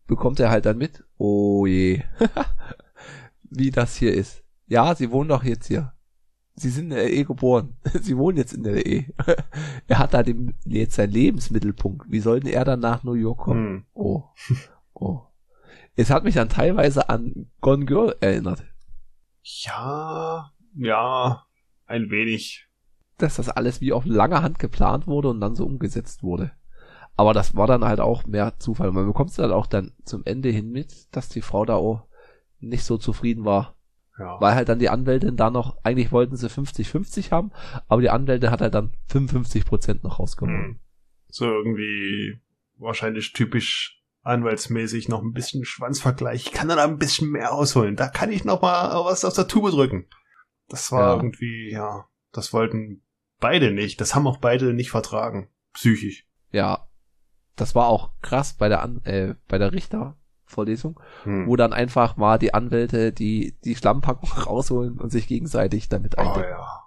[0.07, 2.03] bekommt er halt dann mit, oh je,
[3.51, 4.43] wie das hier ist.
[4.66, 5.93] Ja, sie wohnen doch jetzt hier.
[6.55, 7.76] Sie sind in der E geboren.
[8.03, 9.07] Sie wohnen jetzt in der E.
[9.87, 12.11] er hat da den, jetzt seinen Lebensmittelpunkt.
[12.11, 13.66] Wie soll denn er dann nach New York kommen?
[13.66, 13.85] Hm.
[13.95, 14.24] Oh.
[14.93, 15.22] Oh.
[15.97, 18.64] Es hat mich dann teilweise an Gone Girl erinnert.
[19.43, 21.47] Ja, ja,
[21.87, 22.68] ein wenig.
[23.23, 26.53] Dass das alles wie auf lange Hand geplant wurde und dann so umgesetzt wurde.
[27.16, 28.91] Aber das war dann halt auch mehr Zufall.
[28.91, 32.07] Man bekommt es dann auch dann zum Ende hin mit, dass die Frau da auch
[32.59, 33.77] nicht so zufrieden war.
[34.18, 34.41] Ja.
[34.41, 37.51] Weil halt dann die Anwältin da noch, eigentlich wollten sie 50-50 haben,
[37.89, 40.53] aber die Anwältin hat halt dann 55% noch rausgeholt.
[40.53, 40.81] Hm.
[41.29, 42.41] So irgendwie
[42.79, 46.47] wahrscheinlich typisch anwaltsmäßig noch ein bisschen Schwanzvergleich.
[46.47, 47.97] Ich kann da ein bisschen mehr rausholen.
[47.97, 50.07] Da kann ich noch mal was aus der Tube drücken.
[50.68, 51.16] Das war Ja.
[51.16, 53.03] irgendwie, ja, das wollten
[53.43, 54.01] beide nicht.
[54.01, 55.49] Das haben auch beide nicht vertragen.
[55.74, 56.26] Psychisch.
[56.51, 56.88] Ja,
[57.57, 61.47] das war auch krass bei der An äh, bei der Richtervorlesung, Hm.
[61.47, 66.22] wo dann einfach mal die Anwälte die die Schlammpackung rausholen und sich gegenseitig damit Oh,
[66.22, 66.49] eindecken.
[66.51, 66.80] ja.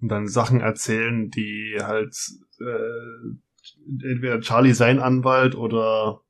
[0.00, 2.14] Und dann Sachen erzählen, die halt
[2.60, 6.20] äh, entweder Charlie sein Anwalt oder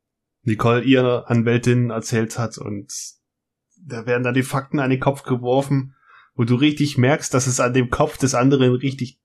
[0.42, 2.92] Nicole ihre Anwältin erzählt hat und
[3.80, 5.94] da werden dann die Fakten an den Kopf geworfen,
[6.34, 9.20] wo du richtig merkst, dass es an dem Kopf des anderen richtig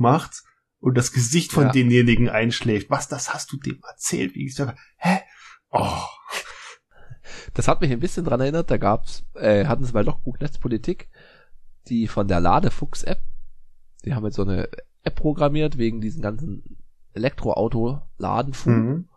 [0.00, 0.42] Macht
[0.80, 1.72] und das Gesicht von Ja.
[1.72, 2.90] demjenigen einschläft.
[2.90, 4.34] Was, das hast du dem erzählt?
[4.34, 5.20] Wie ich sage, hä?
[5.70, 6.02] Oh.
[7.54, 11.08] Das hat mich ein bisschen dran erinnert, da gab's, äh, hatten sie bei Logbuch Netzpolitik,
[11.88, 13.20] die von der Ladefuchs-App,
[14.04, 14.68] die haben jetzt so eine
[15.02, 16.78] App programmiert wegen diesen ganzen
[17.12, 18.84] Elektroauto-Ladenfunk.
[18.84, 19.08] Mhm.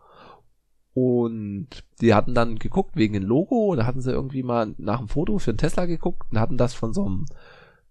[0.94, 1.68] Und
[2.00, 5.38] die hatten dann geguckt wegen dem Logo, da hatten sie irgendwie mal nach dem Foto
[5.38, 7.26] für einen Tesla geguckt und hatten das von so einem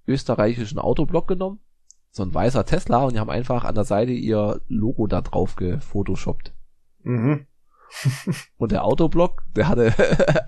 [0.07, 1.59] österreichischen Autoblock genommen.
[2.16, 5.55] So ein weißer Tesla und die haben einfach an der Seite ihr Logo da drauf
[5.55, 6.53] gefotoshoppt.
[7.01, 7.47] Mhm.
[8.57, 9.93] Und der Autoblock, der hatte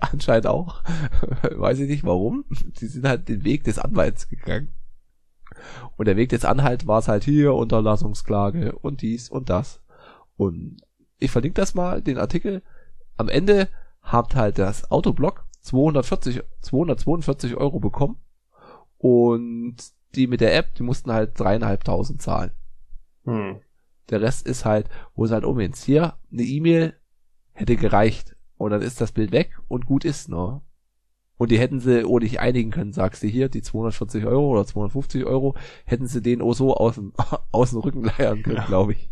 [0.00, 0.84] anscheinend auch,
[1.42, 2.44] weiß ich nicht warum,
[2.80, 4.68] die sind halt den Weg des Anwalts gegangen.
[5.96, 9.82] Und der Weg des Anhalts war es halt hier, Unterlassungsklage und dies und das.
[10.36, 10.82] Und
[11.18, 12.62] ich verlinke das mal, den Artikel.
[13.16, 13.68] Am Ende
[14.02, 18.18] habt halt das Autoblock 240, 242 Euro bekommen.
[18.98, 19.76] Und
[20.16, 22.52] die mit der App, die mussten halt dreieinhalbtausend zahlen.
[23.24, 23.60] Hm.
[24.10, 26.94] Der Rest ist halt, wo es halt um jetzt hier eine E-Mail
[27.52, 28.36] hätte gereicht.
[28.56, 30.62] Und dann ist das Bild weg und gut ist, ne?
[31.36, 34.64] Und die hätten sie ohne dich einigen können, sagst du hier, die 240 Euro oder
[34.64, 35.54] 250 Euro,
[35.84, 37.12] hätten sie den auch so aus dem,
[37.52, 38.64] aus dem Rücken leiern können, ja.
[38.64, 39.10] glaube ich.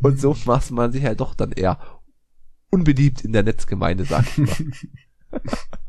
[0.00, 1.80] Und so macht man sich halt doch dann eher
[2.70, 5.40] unbeliebt in der Netzgemeinde, sag ich mal.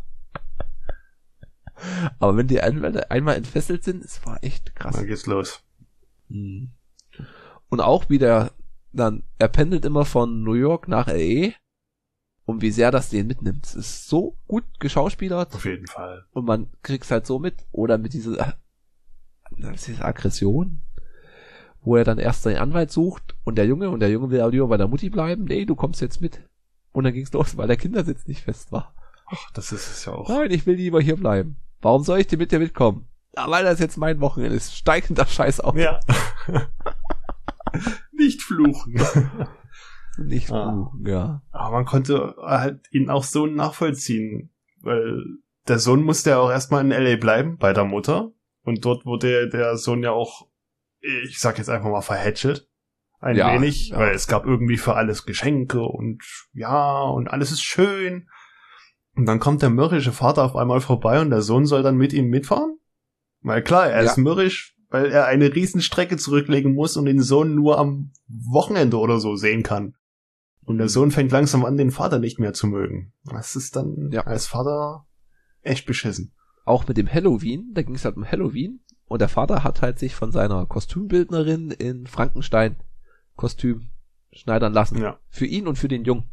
[2.20, 4.96] Aber wenn die Anwälte einmal entfesselt sind, es war echt krass.
[4.96, 5.62] Dann geht's los.
[6.30, 6.70] Hm.
[7.70, 8.52] Und auch wieder,
[8.92, 11.54] dann, er pendelt immer von New York nach LE
[12.46, 13.66] und wie sehr das den mitnimmt.
[13.66, 15.54] Es ist so gut geschauspielert.
[15.54, 16.26] Auf jeden Fall.
[16.32, 17.68] Und man kriegt's halt so mit.
[17.72, 18.56] Oder mit dieser,
[19.52, 20.82] diese Aggression,
[21.82, 24.50] wo er dann erst seinen Anwalt sucht und der Junge, und der Junge will auch
[24.50, 25.46] lieber bei der Mutti bleiben.
[25.46, 26.42] Nee, du kommst jetzt mit.
[26.92, 28.96] Und dann ging's los, weil der Kindersitz nicht fest war.
[29.28, 30.28] Ach, das ist es ja auch.
[30.28, 31.58] Nein, ich will lieber hier bleiben.
[31.82, 33.08] Warum soll ich dir mit dir mitkommen?
[33.36, 34.76] Ja, weil das jetzt mein Wochenende ist.
[34.76, 35.76] Steigender Scheiß auf.
[35.76, 36.00] Ja.
[38.12, 39.02] Nicht fluchen.
[40.18, 40.92] Nicht ah.
[41.06, 41.42] ja.
[41.52, 44.52] Aber man konnte halt ihn auch so nachvollziehen,
[44.82, 45.24] weil
[45.68, 48.32] der Sohn musste ja auch erstmal in LA bleiben, bei der Mutter.
[48.64, 50.48] Und dort wurde der Sohn ja auch,
[51.00, 52.68] ich sag jetzt einfach mal, verhätschelt.
[53.22, 54.00] Ein ja, wenig, ja.
[54.00, 56.24] weil es gab irgendwie für alles Geschenke und
[56.54, 58.30] ja, und alles ist schön.
[59.20, 62.13] Und dann kommt der mürrische Vater auf einmal vorbei und der Sohn soll dann mit
[62.13, 62.80] ihm mitfahren?
[63.41, 64.09] Weil klar, er ja.
[64.09, 69.20] ist mürrisch, weil er eine Riesenstrecke zurücklegen muss und den Sohn nur am Wochenende oder
[69.20, 69.95] so sehen kann.
[70.61, 73.11] Und der Sohn fängt langsam an, den Vater nicht mehr zu mögen.
[73.26, 74.22] Das ist dann ja.
[74.22, 75.05] als Vater
[75.63, 76.32] echt beschissen.
[76.63, 79.99] Auch mit dem Halloween, da ging es halt um Halloween und der Vater hat halt
[79.99, 82.78] sich von seiner Kostümbildnerin in Frankenstein
[83.36, 83.89] Kostüm
[84.32, 85.01] schneidern lassen.
[85.01, 85.20] Ja.
[85.28, 86.32] Für ihn und für den Jungen.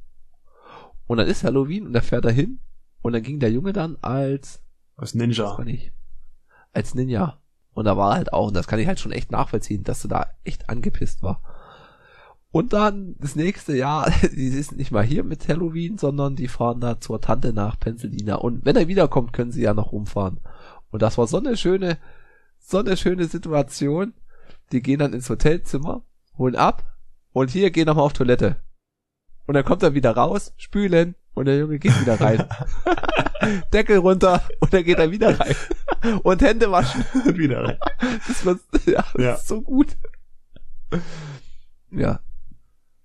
[1.08, 2.60] Und dann ist Halloween und er fährt dahin
[3.06, 4.62] und dann ging der Junge dann als
[4.96, 5.56] als Ninja.
[6.72, 7.40] Als Ninja.
[7.72, 10.08] Und da war halt auch, und das kann ich halt schon echt nachvollziehen, dass du
[10.08, 11.42] da echt angepisst war.
[12.50, 16.80] Und dann das nächste Jahr, die sind nicht mal hier mit Halloween, sondern die fahren
[16.80, 18.36] da zur Tante nach Pennsylvania.
[18.36, 20.40] Und wenn er wiederkommt, können sie ja noch rumfahren.
[20.90, 21.98] Und das war so eine schöne,
[22.58, 24.14] so eine schöne Situation.
[24.72, 26.02] Die gehen dann ins Hotelzimmer,
[26.38, 26.96] holen ab
[27.32, 28.56] und hier gehen nochmal auf Toilette.
[29.46, 32.44] Und dann kommt er wieder raus, spülen und der Junge geht wieder rein.
[33.72, 35.54] Deckel runter und dann geht er wieder rein.
[36.22, 37.04] Und Hände waschen.
[37.12, 37.78] Und wieder rein.
[38.26, 39.34] Das war ja, das ja.
[39.34, 39.96] ist so gut.
[41.90, 42.20] Ja,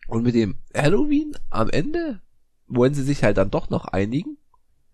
[0.07, 2.21] und mit dem Halloween am Ende
[2.67, 4.37] wollen sie sich halt dann doch noch einigen.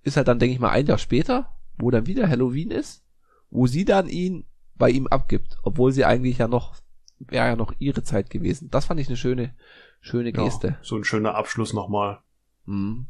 [0.01, 3.03] Ist halt dann, denke ich mal, ein Jahr später, wo dann wieder Halloween ist,
[3.51, 6.75] wo sie dann ihn bei ihm abgibt, obwohl sie eigentlich ja noch,
[7.19, 8.69] wäre ja noch ihre Zeit gewesen.
[8.71, 9.53] Das fand ich eine schöne,
[10.01, 10.67] schöne Geste.
[10.67, 12.19] Ja, so ein schöner Abschluss nochmal.
[12.65, 13.07] Mhm.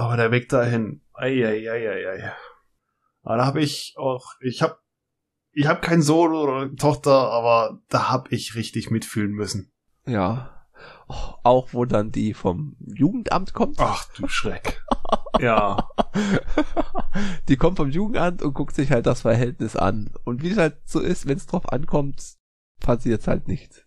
[0.00, 2.32] Aber der Weg dahin, ei.
[3.22, 4.78] Aber da habe ich auch, ich habe
[5.52, 9.74] ich hab keinen Sohn oder Tochter, aber da habe ich richtig mitfühlen müssen.
[10.06, 10.66] Ja,
[11.42, 13.78] auch wo dann die vom Jugendamt kommt.
[13.78, 14.82] Ach du Schreck.
[15.38, 15.86] ja.
[17.48, 20.14] Die kommt vom Jugendamt und guckt sich halt das Verhältnis an.
[20.24, 22.36] Und wie es halt so ist, wenn es drauf ankommt,
[22.80, 23.84] passiert halt nichts.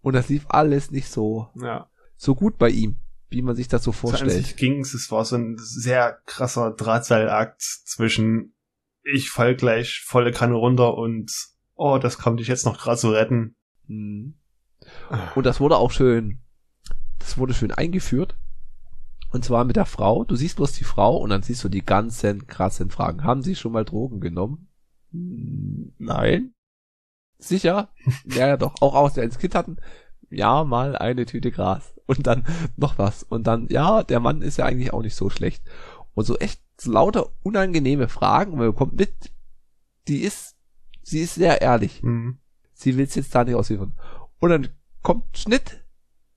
[0.00, 1.90] Und das lief alles nicht so, ja.
[2.16, 3.01] so gut bei ihm,
[3.32, 4.46] wie man sich das so vorstellt.
[4.46, 8.54] So ging's, es war so ein sehr krasser Drahtseilakt zwischen
[9.02, 11.32] ich fall gleich volle Kanne runter und
[11.74, 13.56] oh, das kommt dich jetzt noch gerade so retten.
[13.88, 14.34] Mhm.
[15.34, 16.42] Und das wurde auch schön
[17.22, 18.36] das wurde schön eingeführt.
[19.30, 20.24] Und zwar mit der Frau.
[20.24, 23.24] Du siehst bloß die Frau und dann siehst du die ganzen krassen Fragen.
[23.24, 24.68] Haben Sie schon mal Drogen genommen?
[25.12, 26.54] Hm, nein.
[27.38, 27.90] Sicher?
[28.26, 28.74] ja, ja, doch.
[28.82, 29.78] Auch aus, der ins Kind hatten.
[30.32, 31.94] Ja, mal eine Tüte Gras.
[32.06, 32.44] Und dann
[32.76, 33.22] noch was.
[33.22, 35.62] Und dann, ja, der Mann ist ja eigentlich auch nicht so schlecht.
[36.14, 38.56] Und so echt lauter unangenehme Fragen.
[38.56, 39.32] Man bekommt mit,
[40.08, 40.56] die ist,
[41.02, 42.02] sie ist sehr ehrlich.
[42.02, 42.38] Mhm.
[42.72, 43.94] Sie will es jetzt da nicht ausliefern.
[44.40, 44.68] Und dann
[45.02, 45.84] kommt Schnitt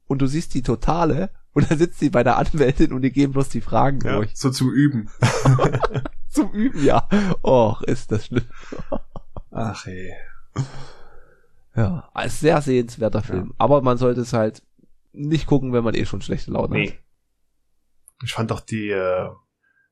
[0.07, 3.33] und du siehst die Totale und dann sitzt sie bei der Anwältin und die geben
[3.33, 4.35] bloß die Fragen ja, durch.
[4.35, 5.09] So zum Üben.
[6.29, 7.07] zum Üben, ja.
[7.43, 8.45] Och, ist das schlimm.
[9.51, 10.13] Ach ey.
[11.75, 13.47] Ja, ein sehr sehenswerter Film.
[13.47, 13.55] Ja.
[13.57, 14.63] Aber man sollte es halt
[15.11, 16.87] nicht gucken, wenn man eh schon schlechte Laune nee.
[16.89, 16.97] hat.
[18.23, 19.29] Ich fand doch die äh,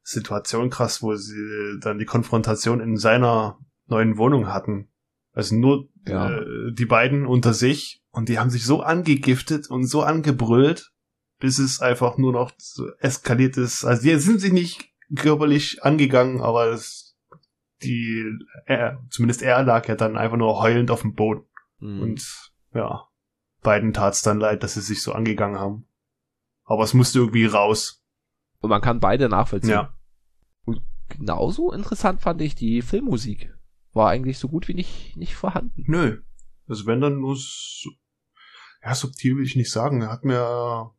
[0.02, 4.90] Situation krass, wo sie dann die Konfrontation in seiner neuen Wohnung hatten.
[5.34, 6.30] Also nur ja.
[6.30, 10.92] äh, die beiden unter sich und die haben sich so angegiftet und so angebrüllt,
[11.40, 13.84] bis es einfach nur noch so eskaliert ist.
[13.84, 17.18] Also die sind sich nicht körperlich angegangen, aber es,
[17.82, 18.24] die,
[18.66, 21.46] er, zumindest er lag ja dann einfach nur heulend auf dem Boden.
[21.84, 22.02] Mhm.
[22.02, 23.08] Und ja,
[23.62, 25.88] beiden tat's dann leid, dass sie sich so angegangen haben.
[26.64, 28.02] Aber es musste irgendwie raus.
[28.60, 29.72] Und man kann beide nachvollziehen.
[29.72, 29.98] Ja.
[30.64, 33.54] Und genauso interessant fand ich die Filmmusik.
[33.92, 35.84] War eigentlich so gut wie nicht, nicht vorhanden.
[35.88, 36.22] Nö.
[36.68, 37.90] Also wenn dann nur so,
[38.82, 40.02] ja, subtil will ich nicht sagen.
[40.02, 40.94] Er hat mir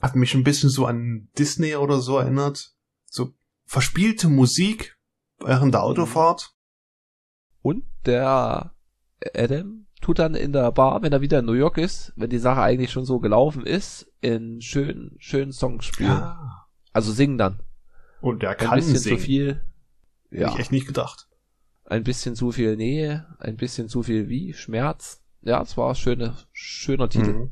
[0.00, 2.76] Hat mich ein bisschen so an Disney oder so erinnert.
[3.06, 3.34] So
[3.64, 4.96] verspielte Musik
[5.40, 6.54] während der Autofahrt.
[7.62, 8.75] Und der
[9.34, 12.38] Adam tut dann in der Bar, wenn er wieder in New York ist, wenn die
[12.38, 16.10] Sache eigentlich schon so gelaufen ist, in schönen, schönen Songs spielen.
[16.10, 16.66] Ja.
[16.92, 17.60] Also singen dann.
[18.20, 19.18] Und der Ein kann bisschen singen.
[19.18, 19.64] zu viel.
[20.30, 20.48] Hätte Ja.
[20.52, 21.28] ich echt nicht gedacht.
[21.84, 25.22] Ein bisschen zu viel Nähe, ein bisschen zu viel wie Schmerz.
[25.42, 27.32] Ja, es war ein schöne, schöner Titel.
[27.32, 27.50] Mhm.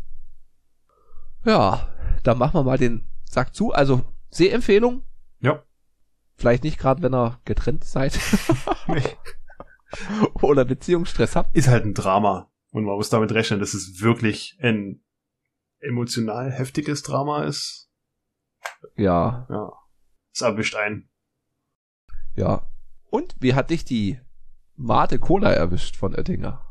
[1.44, 1.88] Ja,
[2.22, 3.72] dann machen wir mal den Sack zu.
[3.72, 5.02] Also Sehempfehlung.
[5.40, 5.62] Ja.
[6.36, 8.18] Vielleicht nicht gerade, wenn ihr getrennt seid
[10.42, 11.54] oder Beziehungsstress habt.
[11.54, 12.50] Ist halt ein Drama.
[12.70, 15.04] Und man muss damit rechnen, dass es wirklich ein
[15.80, 17.90] emotional heftiges Drama ist.
[18.96, 19.72] Ja, Ja.
[20.32, 21.08] Es erwischt einen.
[22.34, 22.68] ja.
[23.10, 24.20] Und wie hat dich die
[24.74, 26.64] Mate Cola erwischt von Oettinger?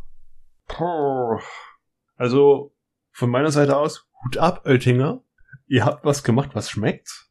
[2.17, 2.75] Also,
[3.13, 5.23] von meiner Seite aus, Hut ab, Oettinger.
[5.67, 7.29] Ihr habt was gemacht, was schmeckt.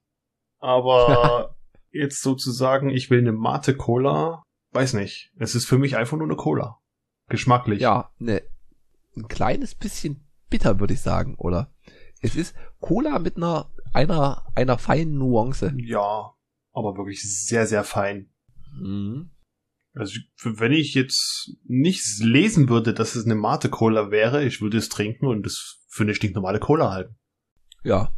[0.60, 1.54] Aber
[1.90, 5.32] jetzt sozusagen, ich will eine Mate Cola, weiß nicht.
[5.38, 6.80] Es ist für mich einfach nur eine Cola.
[7.28, 7.80] Geschmacklich.
[7.80, 8.42] Ja, ne,
[9.16, 11.72] ein kleines bisschen bitter, würde ich sagen, oder?
[12.20, 15.72] Es ist Cola mit einer, einer, einer feinen Nuance.
[15.76, 16.32] Ja,
[16.72, 18.30] aber wirklich sehr, sehr fein.
[18.72, 19.30] Mhm.
[19.94, 24.78] Also, wenn ich jetzt nicht lesen würde, dass es eine Mate Cola wäre, ich würde
[24.78, 27.16] es trinken und es für eine stinknormale Cola halten.
[27.84, 28.14] Ja.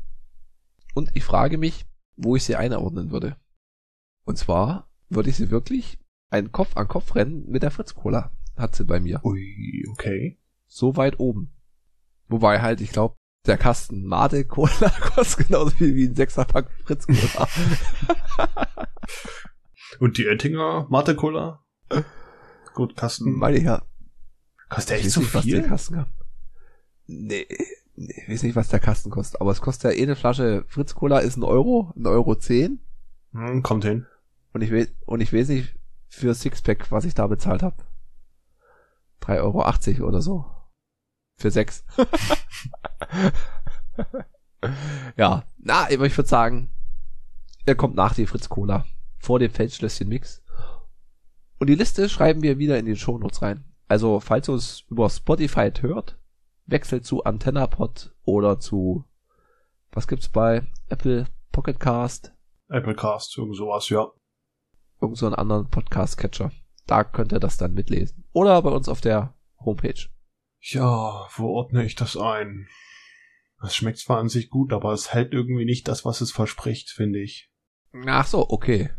[0.95, 1.87] Und ich frage mich,
[2.17, 3.37] wo ich sie einordnen würde.
[4.25, 5.99] Und zwar würde ich sie wirklich
[6.35, 8.33] ein Kopf an Kopf rennen mit der Fritz Cola.
[8.57, 9.25] Hat sie bei mir.
[9.25, 10.39] Ui, okay.
[10.67, 11.53] So weit oben.
[12.29, 13.15] Wobei halt, ich glaube,
[13.47, 17.49] der Kasten Mate Cola kostet genauso viel wie ein Sechserpack Fritz Cola.
[20.01, 21.65] Und die Oettinger Mate Cola?
[22.75, 23.39] Gut, Kasten.
[23.39, 23.83] Meine ich ja.
[24.69, 25.69] Kostet der echt so nicht, was der viel?
[25.69, 26.09] Kasten hat.
[27.07, 27.47] Nee,
[27.95, 29.41] nee, ich weiß nicht, was der Kasten kostet.
[29.41, 32.81] Aber es kostet ja eh eine Flasche Fritz Cola ist ein Euro, ein Euro zehn.
[33.33, 34.07] Hm, kommt hin.
[34.53, 35.77] Und ich weiß, und ich weiß nicht
[36.15, 37.77] für Sixpack, was ich da bezahlt habe.
[39.23, 40.45] 3,80 Euro oder so.
[41.37, 41.85] Für sechs.
[45.17, 46.71] ja, na, aber ich würde sagen,
[47.67, 48.87] er kommt nach die Fritz Cola.
[49.19, 50.43] Vor dem Feldschlösschen Mix.
[51.59, 53.65] Und die Liste schreiben wir wieder in die Shownotes rein.
[53.89, 56.19] Also, falls ihr uns über Spotify hört,
[56.67, 59.05] wechselt zu AntennaPod oder zu,
[59.93, 62.35] was gibt's bei Apple Pocket Cast,
[62.69, 64.11] Applecast, irgend sowas, ja.
[65.05, 66.51] Irgend so einen anderen Podcast-Catcher.
[66.87, 68.25] Da könnt ihr das dann mitlesen.
[68.33, 69.35] Oder bei uns auf der
[69.65, 70.09] Homepage.
[70.61, 72.67] Ja, wo ordne ich das ein?
[73.63, 76.91] Es schmeckt zwar an sich gut, aber es hält irgendwie nicht das, was es verspricht,
[76.91, 77.51] finde ich.
[78.07, 78.91] Ach so, okay.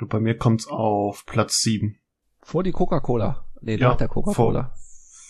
[0.00, 1.98] Bei mir kommt's auf Platz 7.
[2.42, 3.46] Vor die Coca-Cola.
[3.60, 4.72] Nee, Ja, nach der Coca-Cola.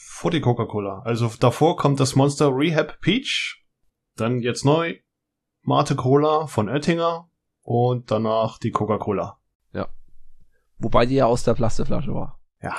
[0.09, 1.01] Vor die Coca-Cola.
[1.01, 3.65] Also davor kommt das Monster Rehab Peach.
[4.17, 4.99] Dann jetzt neu
[5.63, 7.31] Mate Cola von Oettinger.
[7.63, 9.40] Und danach die Coca-Cola.
[10.81, 12.41] Wobei die ja aus der Plastikflasche war.
[12.63, 12.75] Ja.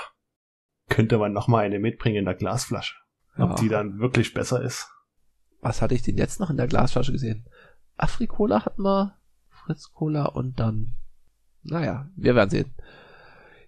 [0.89, 2.95] Könnte man noch mal eine mitbringen in der Glasflasche.
[3.37, 3.45] Ja.
[3.45, 4.89] Ob die dann wirklich besser ist.
[5.61, 7.47] Was hatte ich denn jetzt noch in der Glasflasche gesehen?
[7.97, 9.17] Afri-Cola hatten wir,
[9.49, 10.95] Fritz-Cola und dann,
[11.61, 12.73] naja, wir werden sehen.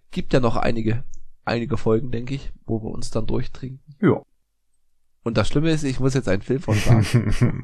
[0.09, 1.03] Gibt ja noch einige,
[1.45, 3.95] einige Folgen, denke ich, wo wir uns dann durchtrinken.
[4.01, 4.23] Ja.
[5.23, 7.63] Und das Schlimme ist, ich muss jetzt einen Film von sagen.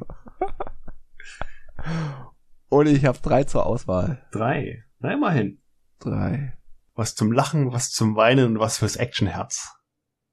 [2.68, 4.24] und ich habe drei zur Auswahl.
[4.30, 4.84] Drei.
[5.00, 5.60] Na, immerhin.
[5.98, 6.56] Drei.
[6.94, 9.74] Was zum Lachen, was zum Weinen und was fürs Actionherz.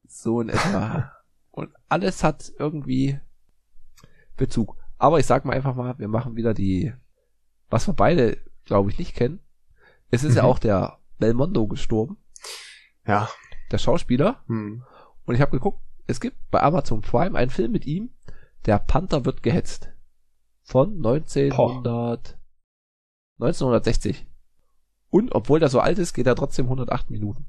[0.07, 1.11] So in etwa.
[1.51, 3.19] Und alles hat irgendwie
[4.35, 4.75] Bezug.
[4.97, 6.93] Aber ich sag mal einfach mal, wir machen wieder die,
[7.69, 9.39] was wir beide, glaube ich, nicht kennen.
[10.09, 10.49] Es ist ja Mhm.
[10.49, 12.17] auch der Belmondo gestorben,
[13.05, 13.29] Ja.
[13.71, 14.43] der Schauspieler.
[14.47, 14.83] Hm.
[15.25, 18.11] Und ich habe geguckt, es gibt bei Amazon Prime einen Film mit ihm,
[18.65, 19.89] der Panther wird gehetzt.
[20.63, 22.37] Von 1900,
[23.39, 24.27] 1960.
[25.09, 27.45] Und obwohl der so alt ist, geht er trotzdem 108 Minuten.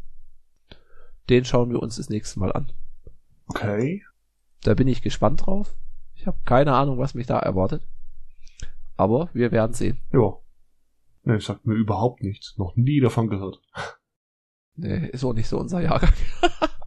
[1.28, 2.72] Den schauen wir uns das nächste Mal an.
[3.46, 4.04] Okay.
[4.62, 5.74] Da bin ich gespannt drauf.
[6.14, 7.86] Ich habe keine Ahnung, was mich da erwartet.
[8.96, 9.98] Aber wir werden sehen.
[10.12, 10.38] Ja.
[11.22, 12.56] Ne, sagt mir überhaupt nichts.
[12.58, 13.60] Noch nie davon gehört.
[14.80, 16.12] Nee, ist auch nicht so unser Jahrgang.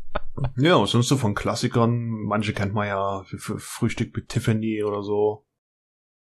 [0.58, 2.08] Ja, sonst so von Klassikern.
[2.08, 5.46] Manche kennt man ja für, für Frühstück mit Tiffany oder so.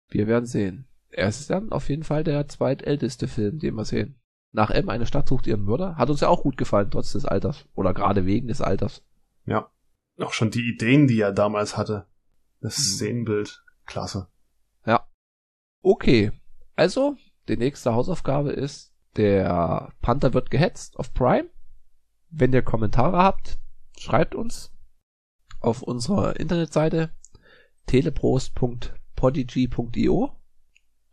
[0.09, 0.87] Wir werden sehen.
[1.09, 4.19] Er ist dann auf jeden Fall der zweitälteste Film, den wir sehen.
[4.51, 5.97] Nach M, eine Stadt sucht ihren Mörder.
[5.97, 7.65] Hat uns ja auch gut gefallen, trotz des Alters.
[7.75, 9.03] Oder gerade wegen des Alters.
[9.45, 9.71] Ja.
[10.19, 12.07] Auch schon die Ideen, die er damals hatte.
[12.59, 12.81] Das Mhm.
[12.83, 13.63] Szenenbild.
[13.85, 14.27] Klasse.
[15.83, 16.31] Okay.
[16.75, 17.15] Also,
[17.47, 21.49] die nächste Hausaufgabe ist, der Panther wird gehetzt auf Prime.
[22.29, 23.57] Wenn ihr Kommentare habt,
[23.97, 24.73] schreibt uns
[25.61, 27.11] auf unserer Internetseite
[27.85, 30.35] teleprost.podcast podigy.io,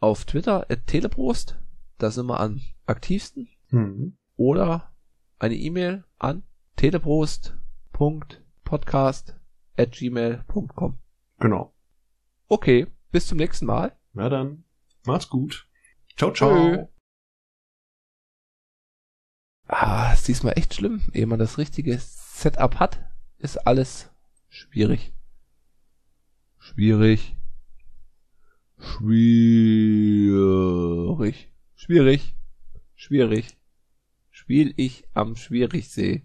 [0.01, 1.59] auf Twitter at teleprost,
[1.99, 4.16] da sind wir am aktivsten, Mhm.
[4.36, 4.92] oder
[5.38, 6.42] eine E-Mail an
[6.76, 9.34] teleprost.podcast
[9.76, 10.99] at gmail.com.
[11.40, 11.74] Genau.
[12.49, 13.97] Okay, bis zum nächsten Mal.
[14.12, 14.64] Na dann,
[15.07, 15.66] macht's gut.
[16.16, 16.51] Ciao, ciao.
[16.55, 16.86] Tschö.
[19.66, 21.01] Ah, ist diesmal echt schlimm.
[21.12, 23.01] Ehe man das richtige Setup hat,
[23.38, 24.11] ist alles
[24.49, 25.12] schwierig.
[26.59, 27.36] Schwierig.
[29.95, 31.51] Schwierig.
[31.85, 32.35] Schwierig.
[32.95, 33.59] Schwierig.
[34.30, 36.22] Spiel ich am Schwierigsee.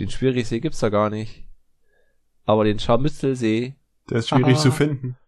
[0.00, 1.46] Den Schwierigsee gibt's da gar nicht.
[2.44, 3.74] Aber den Scharmützelsee,
[4.08, 4.62] Der ist schwierig Aha.
[4.62, 5.16] zu finden.